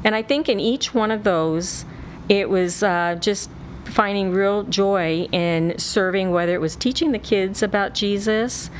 [0.04, 1.84] and I think in each one of those,
[2.30, 3.50] it was uh, just
[3.86, 8.70] finding real joy in serving, whether it was teaching the kids about Jesus,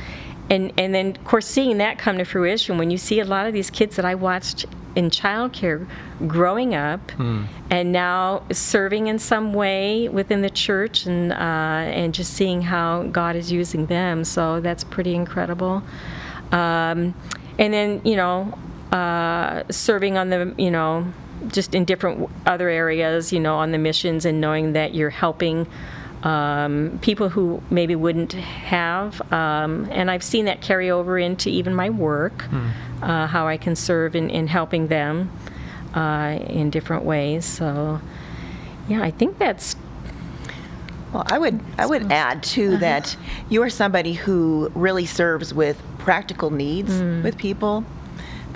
[0.49, 3.47] and and then of course seeing that come to fruition when you see a lot
[3.47, 4.65] of these kids that I watched
[4.95, 5.87] in childcare
[6.25, 7.11] growing up
[7.69, 13.03] and now serving in some way within the church and uh, and just seeing how
[13.03, 14.23] God is using them.
[14.23, 15.83] So that's pretty incredible.
[16.51, 17.13] Um,
[17.59, 18.57] and then you know
[18.91, 21.11] uh, serving on the you know
[21.47, 25.67] just in different other areas you know on the missions and knowing that you're helping
[26.23, 31.73] um, people who maybe wouldn't have um, and i've seen that carry over into even
[31.75, 32.45] my work
[33.03, 35.29] uh, how i can serve in, in helping them
[35.95, 37.45] uh, in different ways.
[37.45, 38.01] So
[38.89, 39.75] yeah i think that's
[41.13, 43.15] Well, I would I would add too that
[43.49, 46.91] you are somebody who really serves with practical needs
[47.23, 47.83] with people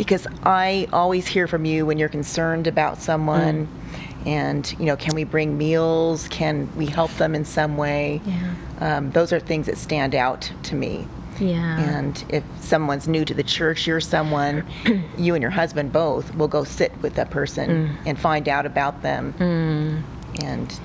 [0.02, 4.26] because I always hear from you when you're concerned about someone mm.
[4.26, 6.28] and you know can we bring meals?
[6.30, 8.20] Can we help them in some way?
[8.26, 8.56] Yeah.
[8.80, 11.08] um, those are things that stand out to me.
[11.40, 11.80] Yeah.
[11.80, 14.66] And if someone's new to the church, you're someone,
[15.20, 17.96] you and your husband both will go sit with that person mm.
[18.08, 20.44] and find out about them mm.
[20.44, 20.80] and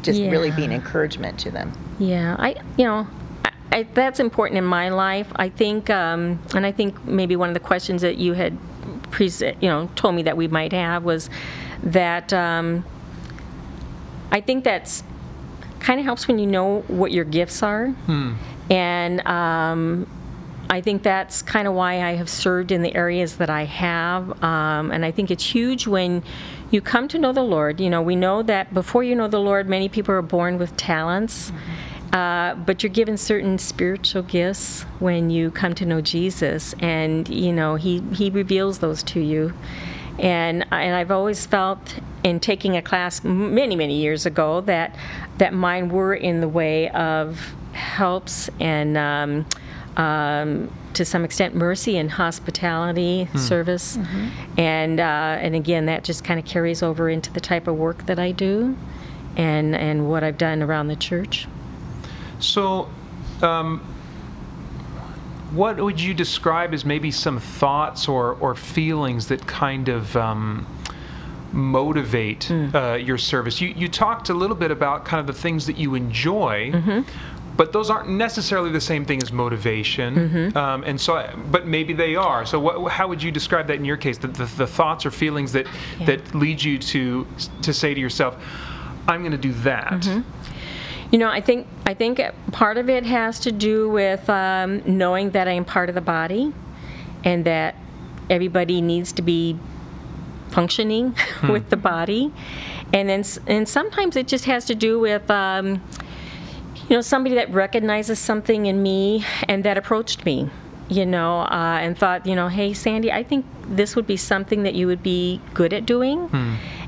[0.00, 1.70] just really be an encouragement to them.
[1.98, 3.06] Yeah, I you know.
[3.70, 5.30] I, that's important in my life.
[5.36, 8.56] I think, um, and I think maybe one of the questions that you had,
[9.10, 11.28] pre- you know, told me that we might have was
[11.82, 12.84] that um,
[14.32, 15.02] I think that's
[15.80, 17.94] kind of helps when you know what your gifts are,
[18.70, 20.06] and um,
[20.70, 24.42] I think that's kind of why I have served in the areas that I have.
[24.42, 26.22] Um, and I think it's huge when
[26.70, 27.80] you come to know the Lord.
[27.80, 30.76] You know, we know that before you know the Lord, many people are born with
[30.76, 31.52] talents.
[32.12, 37.52] Uh, but you're given certain spiritual gifts when you come to know Jesus, and you
[37.52, 39.52] know He He reveals those to you.
[40.18, 44.96] And and I've always felt in taking a class many many years ago that
[45.36, 49.46] that mine were in the way of helps and um,
[49.96, 53.98] um, to some extent mercy and hospitality service,
[54.56, 58.06] and uh, and again that just kind of carries over into the type of work
[58.06, 58.76] that I do,
[59.36, 61.46] and and what I've done around the church.
[62.38, 62.88] So,
[63.42, 63.80] um,
[65.52, 70.66] what would you describe as maybe some thoughts or, or feelings that kind of um,
[71.52, 73.60] motivate uh, your service?
[73.60, 77.04] You, you talked a little bit about kind of the things that you enjoy.
[77.56, 81.16] But those aren't necessarily the same thing as motivation, um, and so.
[81.16, 82.46] I- But maybe they are.
[82.46, 84.16] So, what, how would you describe that in your case?
[84.16, 85.66] The, the, the thoughts or feelings that
[85.98, 86.06] Yeah.
[86.06, 87.26] that lead you to
[87.62, 88.36] to say to yourself,
[89.08, 90.06] "I'm going to do that."
[91.10, 92.20] You know, I think I think
[92.52, 96.00] part of it has to do with um, knowing that I am part of the
[96.02, 96.52] body,
[97.24, 97.74] and that
[98.28, 99.58] everybody needs to be
[100.50, 101.14] functioning
[101.48, 102.32] with the body,
[102.92, 105.30] and then s- and sometimes it just has to do with.
[105.30, 105.82] Um,
[106.88, 110.48] you know, somebody that recognizes something in me and that approached me,
[110.88, 114.62] you know, uh, and thought, you know, hey, Sandy, I think this would be something
[114.62, 116.30] that you would be good at doing.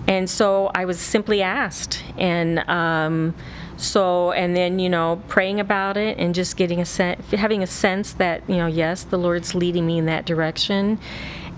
[0.09, 2.02] And so I was simply asked.
[2.16, 3.35] And um,
[3.80, 7.66] so, and then, you know, praying about it and just getting a sense, having a
[7.66, 10.98] sense that, you know, yes, the Lord's leading me in that direction.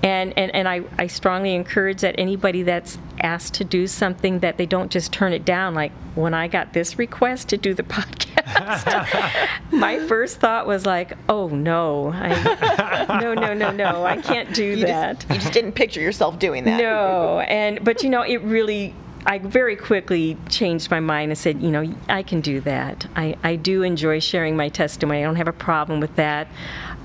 [0.04, 4.56] And, and, and I, I strongly encourage that anybody that's asked to do something that
[4.56, 5.74] they don't just turn it down.
[5.74, 11.16] Like when I got this request to do the podcast, my first thought was like,
[11.28, 15.20] oh no, I, no, no, no, no, I can't do You that.
[15.20, 16.78] just, you just didn't picture yourself doing that.
[16.78, 18.94] No, and but you know, it really.
[19.24, 23.06] I very quickly changed my mind and said, you know, I can do that.
[23.14, 25.20] I, I do enjoy sharing my testimony.
[25.20, 26.48] I don't have a problem with that.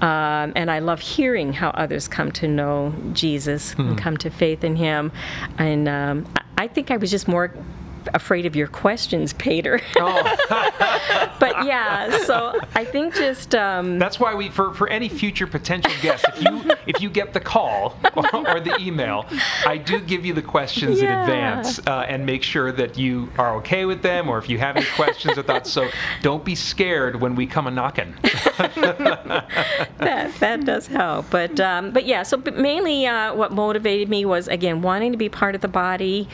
[0.01, 4.63] Um, and I love hearing how others come to know Jesus and come to faith
[4.63, 5.11] in Him.
[5.57, 6.27] And um,
[6.57, 7.53] I think I was just more
[8.13, 9.81] afraid of your questions, Peter.
[11.39, 13.55] but yeah, so I think just.
[13.55, 17.33] Um, That's why we, for, for any future potential guests, if you if you get
[17.33, 19.25] the call or, or the email,
[19.65, 23.55] I do give you the questions in advance uh, and make sure that you are
[23.57, 25.71] okay with them, or if you have any questions or thoughts.
[25.71, 25.89] So
[26.21, 28.15] don't be scared when we come a knocking.
[29.97, 31.29] that that does help.
[31.29, 35.17] But um, but yeah, so but mainly uh, what motivated me was again wanting to
[35.17, 36.27] be part of the body,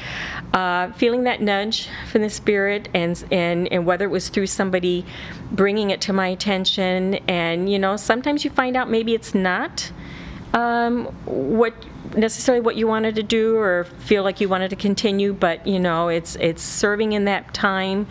[0.54, 4.48] uh, feeling that nudge nudge from the Spirit, and and and whether it was through
[4.48, 5.06] somebody
[5.52, 9.92] bringing it to my attention, and you know, sometimes you find out maybe it's not
[10.54, 11.74] um, what
[12.16, 15.80] necessarily what you wanted to do or feel like you wanted to continue, but you
[15.80, 18.08] know, it's it's serving in that time,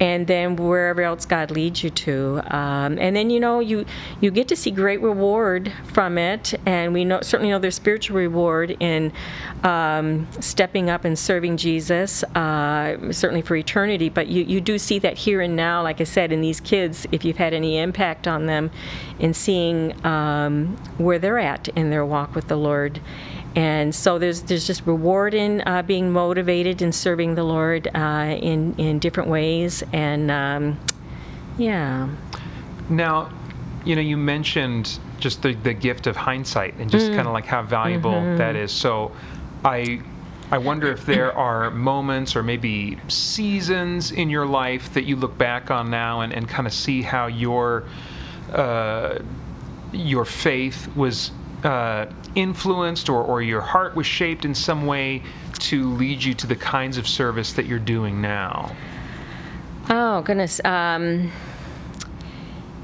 [0.00, 3.84] and then wherever else God leads you to, um, and then you know you
[4.20, 8.16] you get to see great reward from it, and we know certainly know there's spiritual
[8.16, 9.12] reward in
[9.62, 14.08] um, stepping up and serving Jesus, uh, certainly for eternity.
[14.08, 17.06] But you you do see that here and now, like I said, in these kids,
[17.12, 18.70] if you've had any impact on them,
[19.18, 23.00] in seeing um, where they're at in their walk with the Lord.
[23.56, 28.36] And so there's there's just reward in uh, being motivated and serving the Lord uh,
[28.40, 30.78] in in different ways, and um,
[31.58, 32.08] yeah,
[32.88, 33.30] Now,
[33.84, 37.44] you know, you mentioned just the, the gift of hindsight and just kind of like
[37.44, 38.72] how valuable that is.
[38.72, 39.12] So
[39.64, 40.00] I
[40.50, 45.36] I wonder if there are moments or maybe seasons in your life that you look
[45.36, 47.84] back on now and, and kind of see how your
[48.52, 49.18] uh,
[49.92, 51.32] your faith was
[51.64, 55.22] uh, influenced or, or your heart was shaped in some way
[55.58, 58.74] to lead you to the kinds of service that you're doing now.
[59.88, 60.60] Oh goodness.
[60.64, 61.32] Um,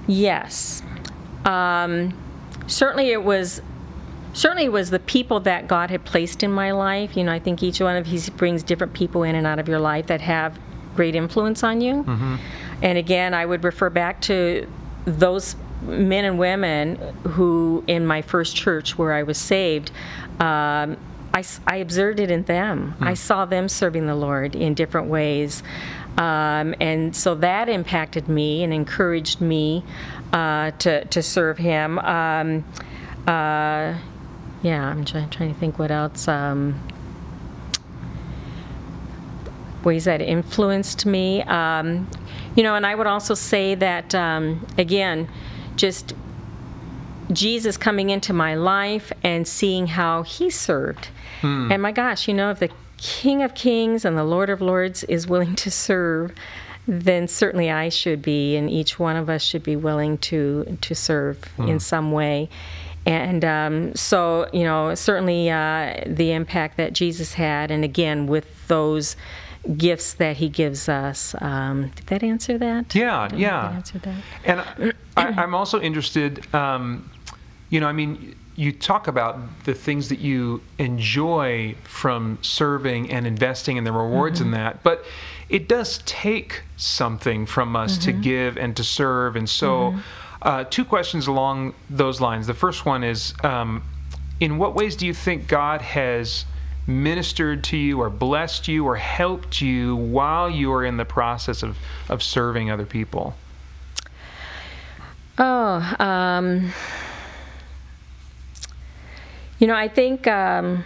[0.06, 0.82] yes.
[1.44, 2.16] Um,
[2.66, 3.62] certainly, it was.
[4.32, 7.16] Certainly, it was the people that God had placed in my life.
[7.16, 9.66] You know, I think each one of He brings different people in and out of
[9.66, 10.58] your life that have
[10.94, 12.04] great influence on you.
[12.82, 14.66] And again, I would refer back to
[15.06, 19.90] those men and women who, in my first church where I was saved,
[20.40, 20.96] um,
[21.34, 22.94] I, I observed it in them.
[23.00, 25.62] I saw them serving the Lord in different ways.
[26.16, 29.84] Um, and so that impacted me and encouraged me
[30.32, 31.98] uh, to, to serve Him.
[31.98, 32.64] Um,
[33.26, 33.98] uh,
[34.62, 36.26] yeah, I'm trying, trying to think what else.
[36.26, 36.80] Um,
[39.86, 41.42] ways that influenced me.
[41.42, 42.10] Um,
[42.56, 45.28] you know, and I would also say that, um, again,
[45.76, 46.14] just
[47.32, 51.08] Jesus coming into my life and seeing how he served.
[51.72, 55.04] And my gosh, you know, if the King of Kings and the Lord of Lords
[55.04, 56.32] is willing to serve,
[56.88, 60.94] then certainly I should be, and each one of us should be willing to to
[60.94, 62.48] serve in some way.
[63.04, 68.66] And um, so, you know, certainly uh, the impact that Jesus had, and again with
[68.68, 69.16] those
[69.76, 71.34] gifts that He gives us.
[71.40, 72.94] Um, did that answer that?
[72.94, 73.62] Yeah, I don't know if yeah.
[73.62, 74.22] that answered that.
[74.44, 77.10] And I, I'm also interested, um,
[77.70, 83.26] you know, I mean, you talk about the things that you enjoy from serving and
[83.26, 85.04] investing and the rewards in that, but
[85.50, 89.36] it does take something from us to give and to serve.
[89.36, 89.94] And so,
[90.42, 92.46] uh, two questions along those lines.
[92.46, 93.82] The first one is um,
[94.40, 96.46] In what ways do you think God has
[96.86, 101.62] ministered to you or blessed you or helped you while you are in the process
[101.62, 101.76] of,
[102.08, 103.34] of serving other people?
[105.38, 106.72] Oh, um,
[109.58, 110.84] you know, I think, um,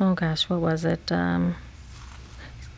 [0.00, 1.10] oh gosh, what was it?
[1.10, 1.54] Um,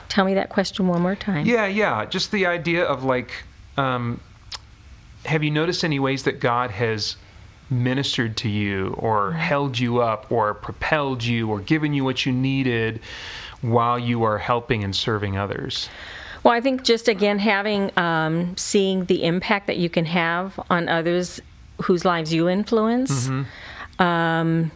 [0.08, 1.46] tell me that question one more time.
[1.46, 2.04] Yeah, yeah.
[2.04, 3.32] Just the idea of like,
[3.76, 4.20] um,
[5.24, 7.16] have you noticed any ways that God has
[7.70, 12.32] ministered to you or held you up or propelled you or given you what you
[12.32, 13.00] needed
[13.62, 15.88] while you are helping and serving others?
[16.42, 20.88] Well, I think just again having, um, seeing the impact that you can have on
[20.88, 21.40] others
[21.82, 23.28] whose lives you influence.
[23.98, 24.70] Um,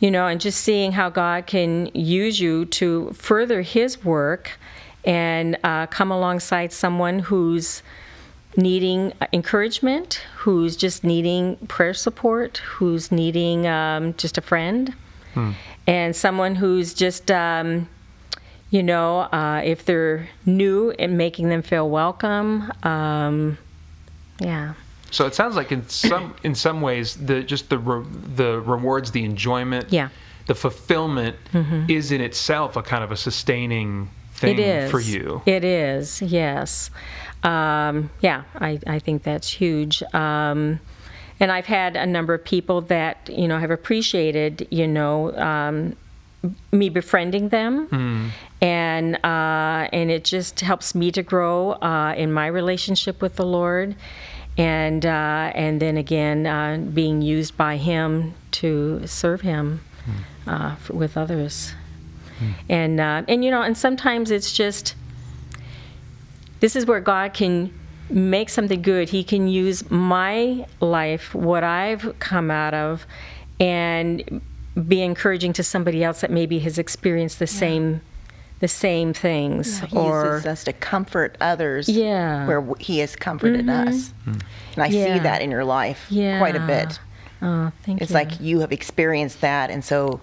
[0.00, 4.58] you know, and just seeing how God can use you to further His work
[5.04, 7.82] and uh, come alongside someone who's
[8.56, 14.94] needing encouragement, who's just needing prayer support, who's needing um, just a friend,
[15.86, 17.88] and someone who's just, um,
[18.70, 22.70] you know, uh, if they're new and making them feel welcome.
[22.82, 23.56] Um,
[24.38, 24.74] yeah.
[25.10, 29.10] So it sounds like in some in some ways the just the re, the rewards,
[29.12, 30.08] the enjoyment, Yeah.
[30.46, 31.36] the fulfillment
[31.88, 35.42] is in itself a kind of a sustaining thing It is for you.
[35.46, 36.22] It is.
[36.22, 36.90] Yes.
[37.42, 40.02] Um, yeah, I, I think that's huge.
[40.14, 40.80] Um,
[41.40, 45.96] and I've had a number of people that you know have appreciated you know um,
[46.70, 52.46] me befriending them, and uh, and it just helps me to grow uh, in my
[52.46, 53.96] relationship with the Lord.
[54.58, 59.80] And uh, and then again, uh, being used by Him to serve Him
[60.46, 61.72] uh, f- with others,
[62.68, 64.94] and uh, and you know, and sometimes it's just
[66.62, 67.72] this is where God can
[68.08, 69.08] make something good.
[69.08, 73.04] He can use my life, what I've come out of,
[73.58, 74.40] and
[74.88, 78.00] be encouraging to somebody else that maybe has experienced the same
[78.60, 82.46] the same things He or uses us to comfort others Yeah.
[82.46, 83.88] where He has comforted mm-hmm.
[83.88, 84.14] us.
[84.24, 84.44] And
[84.78, 85.14] I Yeah.
[85.14, 87.00] see that in your life quite a bit.
[87.42, 90.20] oh thank It's you like you have experienced that, and so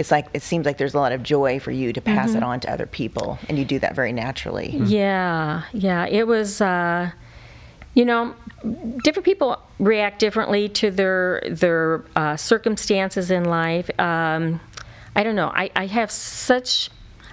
[0.00, 2.36] it's like it seems like there's a lot of joy for you to pass Mm-hmm.
[2.38, 4.70] it on to other people, and you do that very naturally.
[4.84, 6.06] Yeah, yeah.
[6.06, 7.10] It was, uh,
[7.94, 8.34] you know,
[9.04, 13.88] different people react differently to their their uh, circumstances in life.
[14.00, 14.60] Um,
[15.14, 15.50] I don't know.
[15.54, 16.90] I, I have such.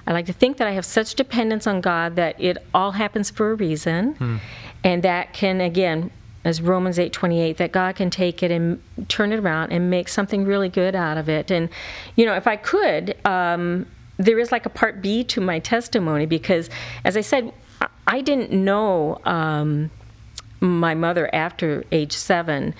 [0.07, 3.29] I like to think that I have such dependence on God that it all happens
[3.29, 4.39] for a reason,
[4.83, 6.11] and that can again,
[6.47, 9.89] as Romans eight twenty eight, that God can take it and turn it around and
[9.89, 11.51] make something really good out of it.
[11.51, 11.69] And
[12.15, 13.15] you know, if I could.
[13.25, 13.85] Um,
[14.19, 16.71] there is like a part B to my testimony because,
[17.05, 19.91] as I said, I- I didn't know um,
[20.59, 22.73] my mother after age seven.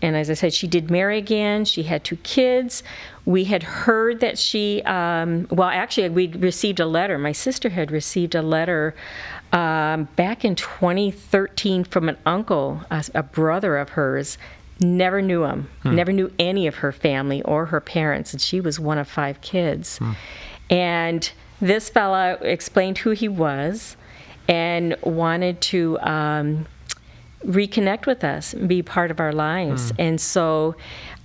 [0.00, 1.64] And as I said, she did marry again.
[1.64, 2.84] She had two kids.
[3.24, 7.18] We had heard that she, um, well, actually, we received a letter.
[7.18, 8.94] My sister had received a letter
[9.52, 14.38] um, back in 2013 from an uncle, a, a brother of hers.
[14.78, 18.78] Never knew him, never knew any of her family or her parents, and she was
[18.78, 19.98] one of five kids.
[20.68, 21.30] And
[21.62, 23.96] this fella explained who he was
[24.48, 26.66] and wanted to um,
[27.46, 29.92] reconnect with us be part of our lives.
[29.98, 30.76] And so,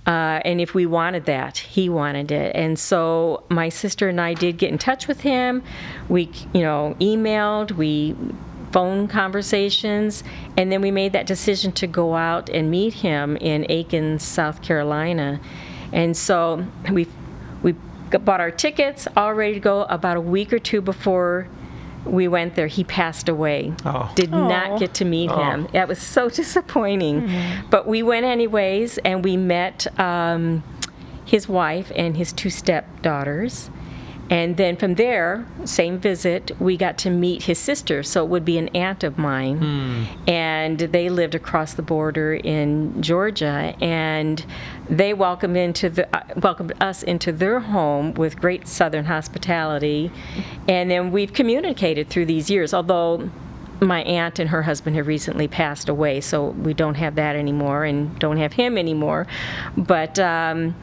[0.06, 2.56] uh, and if we wanted that, he wanted it.
[2.56, 5.62] And so my sister and I did get in touch with him.
[6.08, 8.16] We, you know, emailed, we
[8.72, 10.24] phone conversations,
[10.56, 14.62] and then we made that decision to go out and meet him in Aiken, South
[14.62, 15.40] Carolina.
[15.92, 17.06] And so we
[17.62, 19.82] we bought our tickets, all ready to go.
[19.82, 21.46] About a week or two before
[22.04, 23.72] we went there, he passed away.
[23.84, 24.10] Oh.
[24.14, 24.48] Did Aw.
[24.48, 25.68] not get to meet him.
[25.72, 27.30] That was so disappointing.
[27.70, 30.62] But we went anyways, and we met um,
[31.24, 33.70] his wife and his two stepdaughters.
[34.32, 38.02] And then from there, same visit, we got to meet his sister.
[38.02, 40.08] So it would be an aunt of mine.
[40.26, 43.74] And they lived across the border in Georgia.
[43.82, 44.42] And
[44.88, 50.10] they welcomed into the uh, welcomed us into their home with great Southern hospitality.
[50.66, 53.30] And then we've communicated through these years, although
[53.82, 57.84] my aunt and her husband have recently passed away, so we don't have that anymore
[57.84, 59.26] and don't have him anymore.
[59.76, 60.74] But um,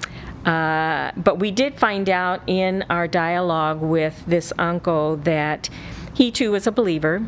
[0.46, 5.70] uh, but we did find out in our dialogue with this uncle that
[6.14, 7.22] he too was a believer,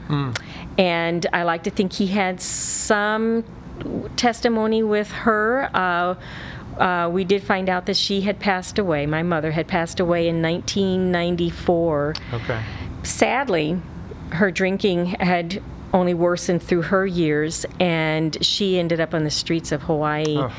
[0.78, 3.44] and I like to think he had some
[4.18, 5.70] testimony with her.
[5.74, 6.16] Uh,
[6.82, 9.06] uh, we did find out that she had passed away.
[9.06, 12.64] My mother had passed away in 1994 Okay.
[13.04, 13.80] sadly,
[14.32, 15.62] her drinking had
[15.94, 20.38] only worsened through her years, and she ended up on the streets of Hawaii.
[20.38, 20.52] Oh.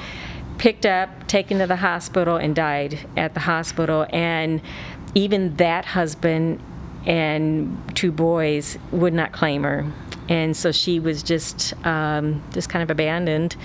[0.63, 4.07] Picked up, taken to the hospital, and died at the hospital.
[4.11, 4.61] And
[5.13, 6.61] even that husband
[7.05, 9.91] and two boys would not claim her.
[10.29, 13.57] And so she was just um, just kind of abandoned.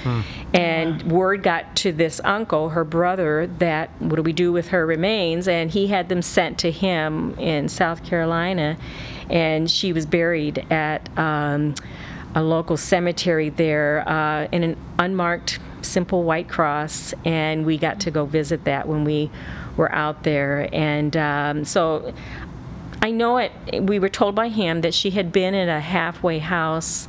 [0.56, 4.84] And word got to this uncle, her brother, that what do we do with her
[4.84, 5.48] remains?
[5.48, 8.76] And he had them sent to him in South Carolina.
[9.30, 11.76] And she was buried at um,
[12.34, 17.13] a local cemetery there uh, in an unmarked, simple white cross.
[17.25, 19.30] And we got to go visit that when we
[19.75, 20.69] were out there.
[20.73, 22.13] And um, so
[23.01, 23.51] I know it.
[23.82, 27.07] We were told by him that she had been in a halfway house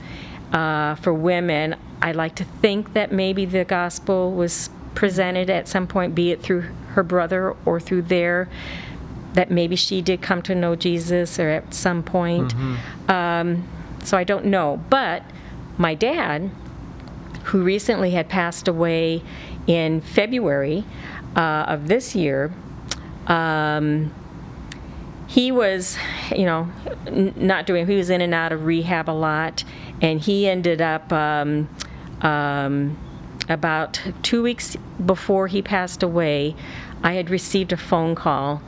[0.52, 1.76] uh, for women.
[2.02, 6.42] I like to think that maybe the gospel was presented at some point, be it
[6.42, 8.48] through her brother or through their,
[9.34, 12.54] that maybe she did come to know Jesus or at some point.
[13.08, 13.66] Um,
[14.04, 14.82] so I don't know.
[14.90, 15.22] But
[15.76, 16.50] my dad,
[17.48, 19.22] who recently had passed away
[19.66, 20.84] in February
[21.34, 22.52] uh, of this year,
[23.26, 24.14] um,
[25.26, 25.96] he was,
[26.34, 26.70] you know,
[27.06, 27.86] n- not doing.
[27.86, 29.64] He was in and out of rehab a lot,
[30.00, 31.68] and he ended up um,
[32.22, 32.98] um,
[33.48, 36.54] about two weeks before he passed away.
[37.02, 38.62] I had received a phone call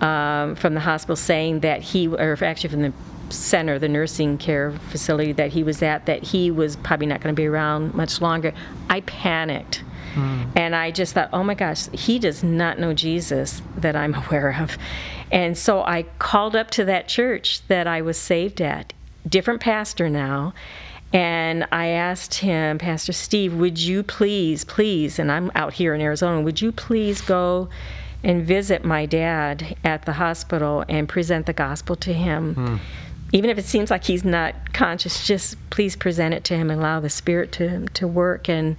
[0.00, 2.92] um, from the hospital saying that he, or actually from the
[3.30, 7.34] center, the nursing care facility that he was at, that he was probably not going
[7.34, 8.52] to be around much longer.
[8.88, 9.82] I panicked.
[10.14, 10.44] Hmm.
[10.54, 14.56] And I just thought, oh my gosh, he does not know Jesus that I'm aware
[14.60, 14.78] of.
[15.30, 18.92] And so I called up to that church that I was saved at,
[19.28, 20.54] different pastor now.
[21.12, 26.00] And I asked him, Pastor Steve, would you please, please, and I'm out here in
[26.00, 27.68] Arizona, would you please go
[28.24, 32.54] and visit my dad at the hospital and present the gospel to him?
[32.54, 32.76] Hmm.
[33.32, 36.80] Even if it seems like he's not conscious, just please present it to him and
[36.80, 38.48] allow the Spirit to to work.
[38.48, 38.76] And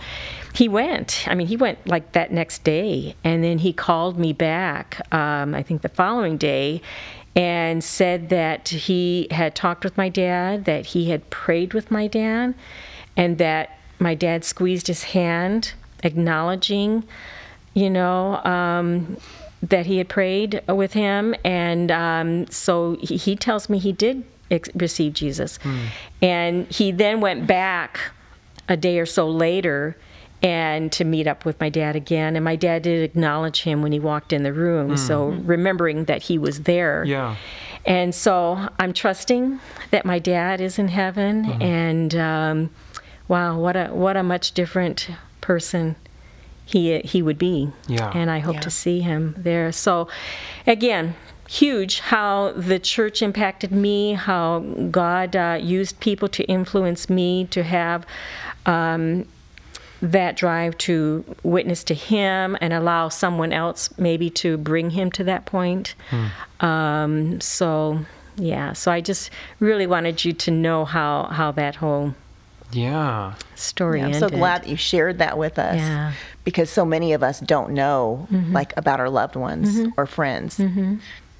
[0.54, 1.26] he went.
[1.28, 5.02] I mean, he went like that next day, and then he called me back.
[5.14, 6.82] Um, I think the following day,
[7.36, 12.08] and said that he had talked with my dad, that he had prayed with my
[12.08, 12.56] dad,
[13.18, 15.74] and that my dad squeezed his hand,
[16.04, 17.04] acknowledging,
[17.74, 19.18] you know, um,
[19.62, 21.36] that he had prayed with him.
[21.44, 25.58] And um, so he, he tells me he did ex- receive Jesus.
[25.58, 25.86] Hmm.
[26.22, 28.00] And he then went back
[28.68, 29.96] a day or so later
[30.42, 32.36] and to meet up with my dad again.
[32.36, 34.90] And my dad did acknowledge him when he walked in the room.
[34.90, 34.96] Hmm.
[34.96, 35.48] So hmm.
[35.48, 37.04] remembering that he was there.
[37.06, 37.36] Yeah.
[37.86, 39.60] And so I'm trusting
[39.92, 41.62] that my dad is in heaven.
[41.62, 42.70] And um,
[43.28, 45.10] wow, what a what a much different
[45.42, 45.96] person
[46.66, 47.72] he he would be.
[47.88, 48.12] Yeah.
[48.14, 48.62] And I hope Yeah.
[48.62, 49.72] to see him there.
[49.72, 50.08] So
[50.66, 51.16] again,
[51.48, 54.60] huge how the church impacted me, how
[54.92, 58.06] God uh, used people to influence me to have.
[58.66, 59.28] Um,
[60.02, 65.24] that drive to witness to him and allow someone else maybe to bring him to
[65.24, 65.96] that point.
[66.60, 72.14] Um, so, yeah, so I just really wanted you to know how, how that whole
[72.72, 73.34] Yeah.
[73.56, 74.20] story I'm ended.
[74.20, 76.12] so glad that you shared that with us Yeah.
[76.44, 80.60] because so many of us don't know like about our loved ones or friends.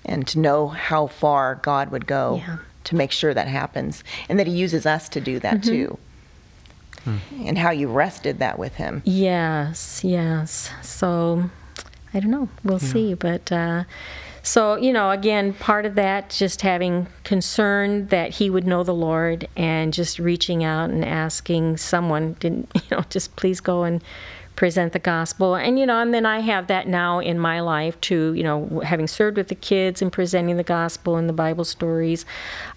[0.06, 2.58] And to know how far God would go Yeah.
[2.86, 5.98] to make sure that happens and that he uses us to do that too.
[7.40, 9.04] And how you rested that with him.
[9.06, 10.72] Yes, yes.
[10.82, 11.50] So
[12.14, 12.50] I don't know.
[12.64, 13.14] We'll see.
[13.14, 13.84] But uh,
[14.42, 18.94] so, you know, again, part of that, just having concern that he would know the
[18.94, 24.02] Lord and just reaching out and asking someone, didn't, you know, just please go and
[24.56, 25.56] present the gospel.
[25.56, 28.82] And, you know, and then I have that now in my life too, you know,
[28.86, 32.26] having served with the kids and presenting the gospel and the Bible stories.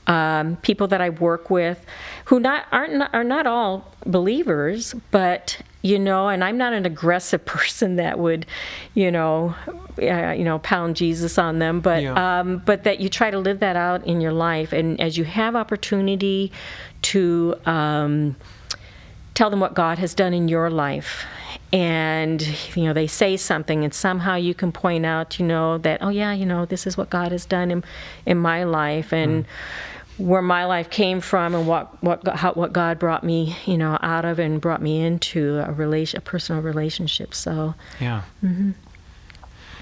[0.07, 1.85] Um, people that I work with
[2.27, 7.45] who not aren't are not all believers, but you know, and I'm not an aggressive
[7.57, 8.47] person that would,
[8.95, 9.55] you know,
[10.03, 12.41] uh, you know, pound Jesus on them, but Yeah.
[12.41, 15.25] um, but that you try to live that out in your life, and as you
[15.25, 16.51] have opportunity
[17.03, 18.35] to um,
[19.39, 21.25] tell them what God has done in your life.
[21.73, 22.43] And
[22.75, 26.09] you know they say something, and somehow you can point out, you know, that oh
[26.09, 27.85] yeah, you know this is what God has done in
[28.27, 30.27] in my life, and mm.
[30.27, 33.99] where my life came from, and what what how, what God brought me, you know,
[34.01, 37.35] out of and brought me into a relation, a personal relationship.
[37.35, 38.23] So Yeah.
[38.43, 38.71] Mm-hmm.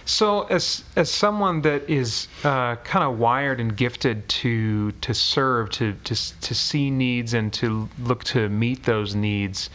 [0.06, 5.70] So, as as someone that is uh, kind of wired and gifted to to serve,
[5.72, 9.68] to to to see needs and to look to meet those needs,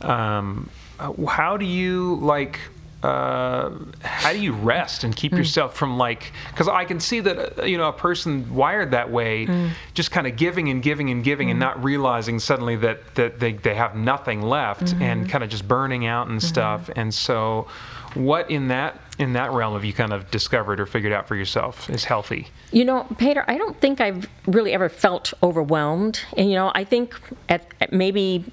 [0.00, 0.68] um,
[0.98, 2.58] uh, how do you like?
[3.04, 3.70] Uh,
[4.02, 6.32] how do you rest and keep yourself from like?
[6.50, 9.46] Because I can see that uh, you know a person wired that way,
[9.94, 13.52] just kind of giving and giving and giving, and not realizing suddenly that that they
[13.52, 16.90] they have nothing left, and kind of just burning out and stuff.
[16.96, 17.68] And so,
[18.14, 21.36] what in that in that realm have you kind of discovered or figured out for
[21.36, 22.48] yourself is healthy?
[22.72, 26.20] You know, Peter, I don't think I've really ever felt overwhelmed.
[26.36, 28.44] And, you know, I think at, at maybe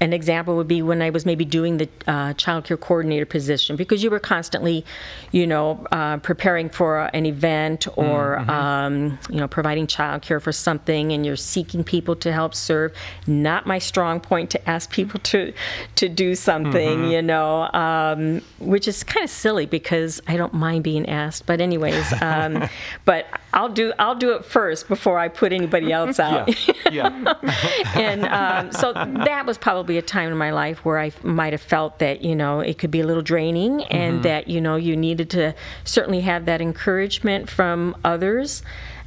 [0.00, 3.76] an example would be when I was maybe doing the uh, child care coordinator position
[3.76, 4.84] because you were constantly,
[5.32, 10.52] you know, uh, preparing for an event or, um, you know, providing child care for
[10.52, 12.92] something and you're seeking people to help serve.
[13.26, 15.52] Not my strong point to ask people to,
[15.96, 20.84] to do something, you know, um, which is kind of silly because I don't mind
[20.84, 21.46] being asked.
[21.46, 22.68] But anyways, um,
[23.04, 26.54] but I'll do I'll do it first before I put anybody else out.
[26.92, 27.08] yeah.
[27.94, 31.62] and um, so that was probably a time in my life where I might have
[31.62, 34.96] felt that you know it could be a little draining, and that you know you
[34.96, 38.62] needed to certainly have that encouragement from others.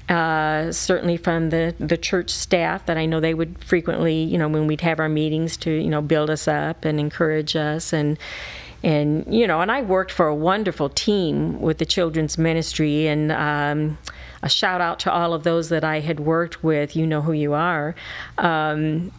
[0.09, 4.49] Uh, certainly from the, the church staff that I know they would frequently, you know,
[4.49, 8.19] when we'd have our meetings to, you know, build us up and encourage us and
[8.83, 13.31] and you know, and I worked for a wonderful team with the children's ministry and
[13.31, 13.97] um,
[14.41, 16.95] a shout out to all of those that I had worked with.
[16.95, 17.95] You know who you are.
[18.37, 19.11] Um,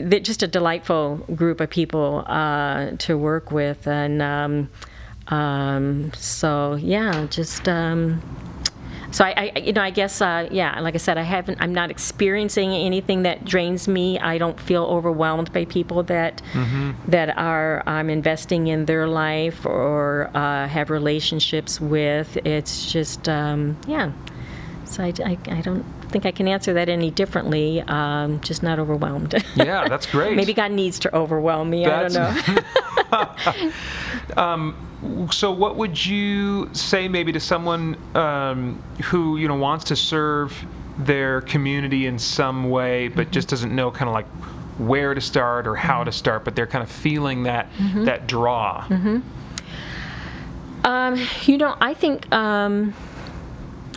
[0.00, 4.68] just a delightful group of people uh, to work with, and um,
[5.28, 7.68] um, so yeah, just.
[7.68, 8.20] Um,
[9.12, 11.74] so I, I, you know, I guess, uh, yeah, like I said, I haven't, I'm
[11.74, 14.20] not experiencing anything that drains me.
[14.20, 16.40] I don't feel overwhelmed by people that
[17.08, 22.36] that are I'm investing in their life or uh, have relationships with.
[22.46, 24.12] It's just, um, yeah.
[24.84, 27.80] So I, I, I don't think I can answer that any differently.
[27.82, 29.34] Um, just not overwhelmed.
[29.56, 30.36] Yeah, that's great.
[30.36, 31.86] Maybe God needs to overwhelm me.
[31.86, 33.72] I don't know.
[35.30, 40.54] So, what would you say maybe to someone um, who you know wants to serve
[40.98, 44.26] their community in some way, but just doesn't know kind of like
[44.78, 47.68] where to start or how to start, but they're kind of feeling that
[48.04, 48.86] that draw?
[50.84, 52.94] Um, you know, I think um,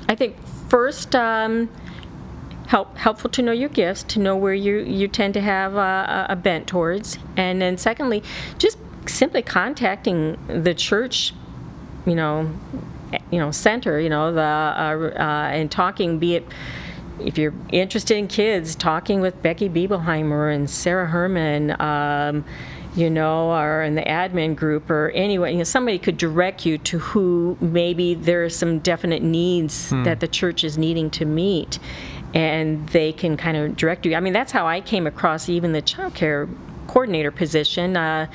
[0.07, 0.37] I think
[0.69, 1.69] first, um,
[2.73, 6.25] help, helpful to know your gifts, to know where you, you tend to have a,
[6.29, 7.19] a bent towards.
[7.37, 8.23] And then, secondly,
[8.57, 11.35] just simply contacting the church,
[12.07, 12.51] you know,
[13.29, 16.47] you know, center, you know, the uh, uh, and talking, be it
[17.19, 22.43] if you're interested in kids, talking with Becky Biebelheimer and Sarah Herman, um,
[22.95, 26.79] you know, or in the admin group, or anyway, you know, somebody could direct you
[26.79, 31.77] to who maybe there are some definite needs that the church is needing to meet,
[32.33, 34.15] and they can kind of direct you.
[34.15, 36.47] I mean, that's how I came across even the child care
[36.87, 37.95] coordinator position.
[37.95, 38.27] Uh,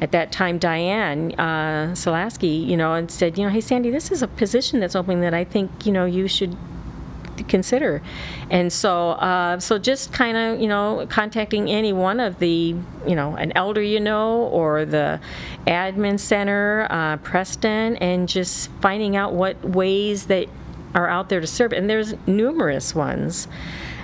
[0.00, 1.94] at that time, Diane uh,
[2.40, 5.34] you know, and said, you know, hey Sandy, this is a position that's open that
[5.34, 6.56] I think you know you should
[7.48, 8.02] consider.
[8.50, 12.74] And so, uh, so just kind of, you know, contacting any one of the,
[13.06, 15.20] you know, an elder you know, or the
[15.66, 20.48] admin center, uh, Preston, and just finding out what ways that
[20.94, 21.72] are out there to serve.
[21.72, 23.48] And there's numerous ones.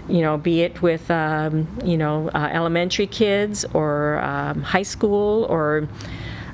[0.09, 5.45] You know, be it with um, you know uh, elementary kids or um, high school
[5.45, 5.89] or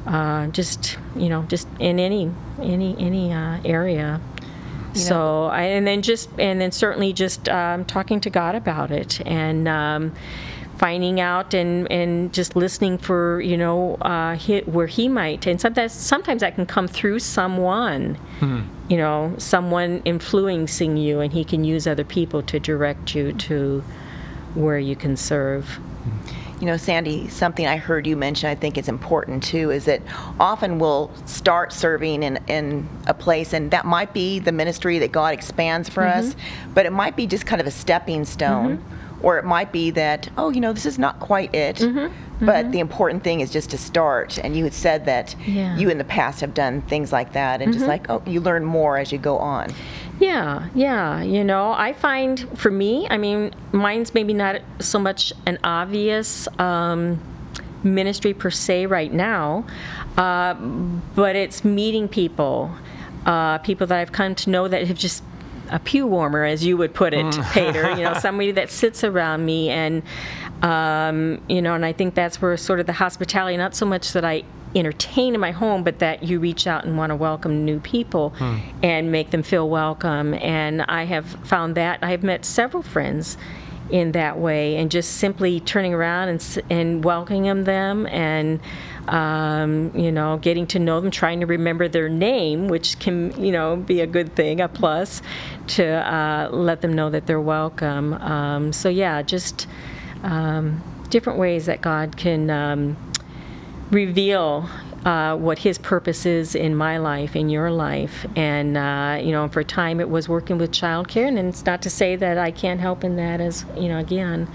[0.06, 2.30] uh, just you know just in any
[2.60, 4.20] any any uh, area.
[4.94, 9.20] So I, and then just and then certainly just um, talking to God about it
[9.26, 10.14] and um,
[10.82, 15.46] finding out and and just listening for you know uh, hit where He might.
[15.46, 18.62] And sometimes sometimes that can come through someone hmm.
[18.88, 23.84] you know someone influencing you and He can use other people to direct you to
[24.56, 25.78] where you can serve.
[26.58, 30.00] You know, Sandy, something I heard you mention, I think is important too, is that
[30.38, 35.10] often we'll start serving in, in a place, and that might be the ministry that
[35.10, 36.74] God expands for us, mm-hmm.
[36.74, 39.01] but it might be just kind of a stepping stone, mm-hmm.
[39.22, 41.80] Or it might be that, oh, you know, this is not quite it.
[42.40, 44.36] But the important thing is just to start.
[44.42, 45.76] And you had said that Yeah.
[45.76, 48.64] you in the past have done things like that, and just like, oh, you learn
[48.64, 49.70] more as you go on.
[50.18, 51.22] Yeah, yeah.
[51.22, 56.48] You know, I find for me, I mean, mine's maybe not so much an obvious
[56.58, 57.20] um,
[57.84, 59.64] ministry per se right now,
[60.16, 60.54] uh,
[61.14, 62.72] but it's meeting people,
[63.26, 65.22] uh, people that I've come to know that have just
[65.70, 67.90] a pew warmer, as you would put it, Peter.
[67.90, 70.02] You know, somebody that sits around me, and
[70.62, 74.12] um, you know, and I think that's where sort of the hospitality, not so much
[74.12, 74.44] that I
[74.74, 78.32] entertain in my home, but that you reach out and want to welcome new people
[78.82, 80.32] and make them feel welcome.
[80.34, 83.36] And I have found that I have met several friends
[83.90, 88.60] in that way, and just simply turning around and and welcoming them and.
[89.08, 93.50] Um, you know, getting to know them, trying to remember their name, which can, you
[93.50, 95.22] know, be a good thing, a plus,
[95.68, 98.14] to uh, let them know that they're welcome.
[98.14, 99.66] Um, so yeah, just
[100.22, 102.96] um, different ways that God can um,
[103.90, 104.68] reveal
[105.04, 109.48] uh, what His purpose is in my life, in your life, and uh, you know,
[109.48, 112.50] for a time it was working with childcare, and it's not to say that I
[112.50, 114.48] can't help in that as you know, again.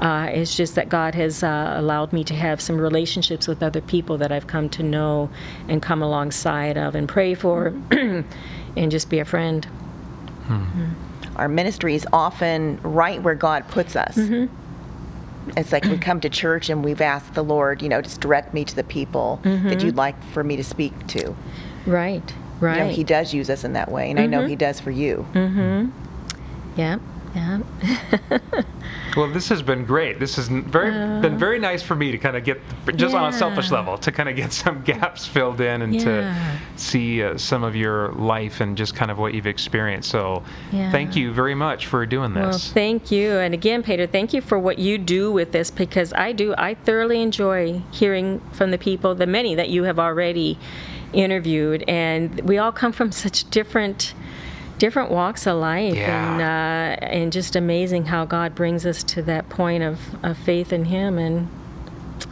[0.00, 3.80] Uh, it's just that God has uh, allowed me to have some relationships with other
[3.80, 5.28] people that I've come to know
[5.68, 9.64] and come alongside of and pray for and just be a friend.
[10.46, 10.90] Hmm.
[11.36, 14.16] Our ministry is often right where God puts us.
[14.16, 14.54] Mm-hmm.
[15.56, 18.52] It's like we come to church and we've asked the Lord, you know, just direct
[18.52, 19.86] me to the people that mm-hmm.
[19.86, 21.34] you'd like for me to speak to.
[21.86, 22.22] Right,
[22.60, 22.78] You right.
[22.78, 24.50] know, He does use us in that way, and I know mm-hmm.
[24.50, 25.26] He does for you.
[26.76, 26.98] yeah,
[27.38, 28.38] yeah.
[29.16, 30.20] Well, this has been great.
[30.20, 32.60] This has very been very nice for me to kind of get,
[32.94, 36.04] just on a selfish level, to kind of get some gaps filled in and Yeah.
[36.76, 40.10] to see uh, some of your life and just kind of what you've experienced.
[40.10, 42.70] So, thank you very much for doing Well, this.
[42.72, 43.32] thank you.
[43.32, 46.74] And again, Peter, thank you for what you do with this because I do, I
[46.74, 50.58] thoroughly enjoy hearing from the people, the many that you have already
[51.12, 51.82] interviewed.
[51.88, 54.14] And we all come from such different
[54.78, 56.32] different walks of life Yeah.
[56.32, 56.40] and
[57.02, 60.84] uh, and just amazing how God brings us to that point of, of faith in
[60.86, 61.48] him and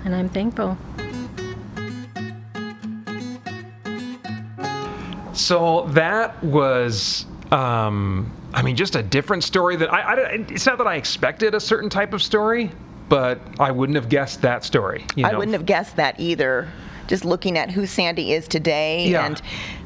[0.05, 0.79] and I'm thankful.
[5.33, 10.15] So that was, um, I mean, just a different story that I, I.
[10.49, 12.71] It's not that I expected a certain type of story,
[13.09, 15.05] but I wouldn't have guessed that story.
[15.15, 16.69] You I wouldn't have guessed that either.
[17.07, 19.27] Just looking at who Sandy is today Yeah.
[19.27, 19.41] and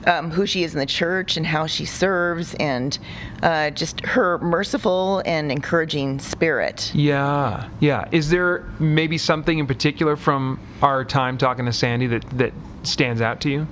[0.06, 2.98] um, who she is in the church and how she serves and
[3.42, 6.92] uh, just her merciful and encouraging spirit.
[6.94, 8.08] Yeah, yeah.
[8.12, 13.20] Is there maybe something in particular from our time talking to Sandy that that stands
[13.20, 13.66] out to you?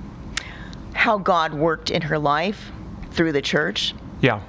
[0.95, 2.71] How God worked in her life
[3.11, 3.95] through the church.
[4.21, 4.41] Yeah.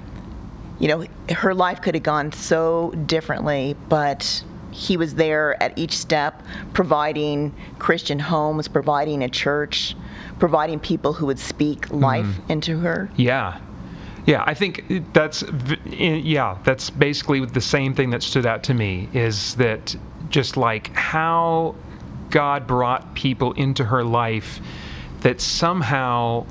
[0.78, 5.96] You know, her life could have gone so differently, but he was there at each
[5.96, 6.42] step,
[6.72, 9.96] providing Christian homes, providing a church,
[10.38, 12.00] providing people who would speak mm-hmm.
[12.00, 13.10] life into her.
[13.16, 13.60] Yeah.
[14.26, 15.42] Yeah, I think that's
[15.86, 19.96] yeah, that's basically the same thing that stood out to me is that
[20.28, 21.74] just like how
[22.28, 24.60] God brought people into her life
[25.22, 26.46] that somehow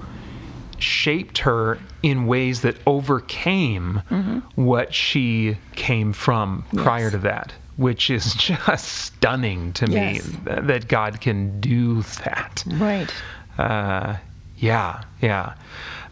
[0.79, 4.39] shaped her in ways that overcame mm-hmm.
[4.61, 7.11] what she came from prior Yes.
[7.11, 12.63] to that, which is just stunning to me th- that God can do that.
[12.67, 13.09] Right.
[13.57, 14.17] Uh,
[14.57, 15.55] yeah, yeah.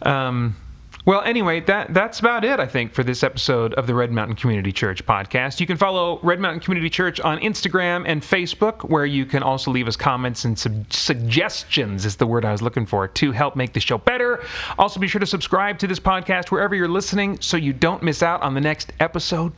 [0.02, 0.56] Um,
[1.04, 4.36] well, anyway, that that's about it, I think, for this episode of the Red Mountain
[4.36, 5.60] Community Church podcast.
[5.60, 9.70] You can follow Red Mountain Community Church on Instagram and Facebook, where you can also
[9.70, 13.56] leave us comments and sub- suggestions, is the word I was looking for, to help
[13.56, 14.42] make the show better.
[14.78, 18.22] Also, be sure to subscribe to this podcast wherever you're listening so you don't miss
[18.22, 19.52] out on the next episode.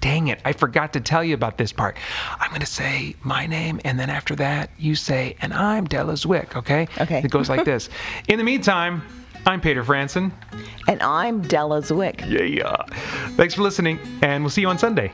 [0.00, 1.96] Dang it, I forgot to tell you about this part.
[2.38, 6.14] I'm going to say my name, and then after that, you say, and I'm Della
[6.14, 6.88] Zwick, okay?
[6.98, 7.18] Okay.
[7.18, 7.90] It goes like this.
[8.28, 9.02] In the meantime,
[9.46, 10.32] I'm Peter Franson.
[10.88, 12.20] And I'm Della Zwick.
[12.30, 12.84] Yeah, yeah.
[13.36, 15.12] Thanks for listening, and we'll see you on Sunday.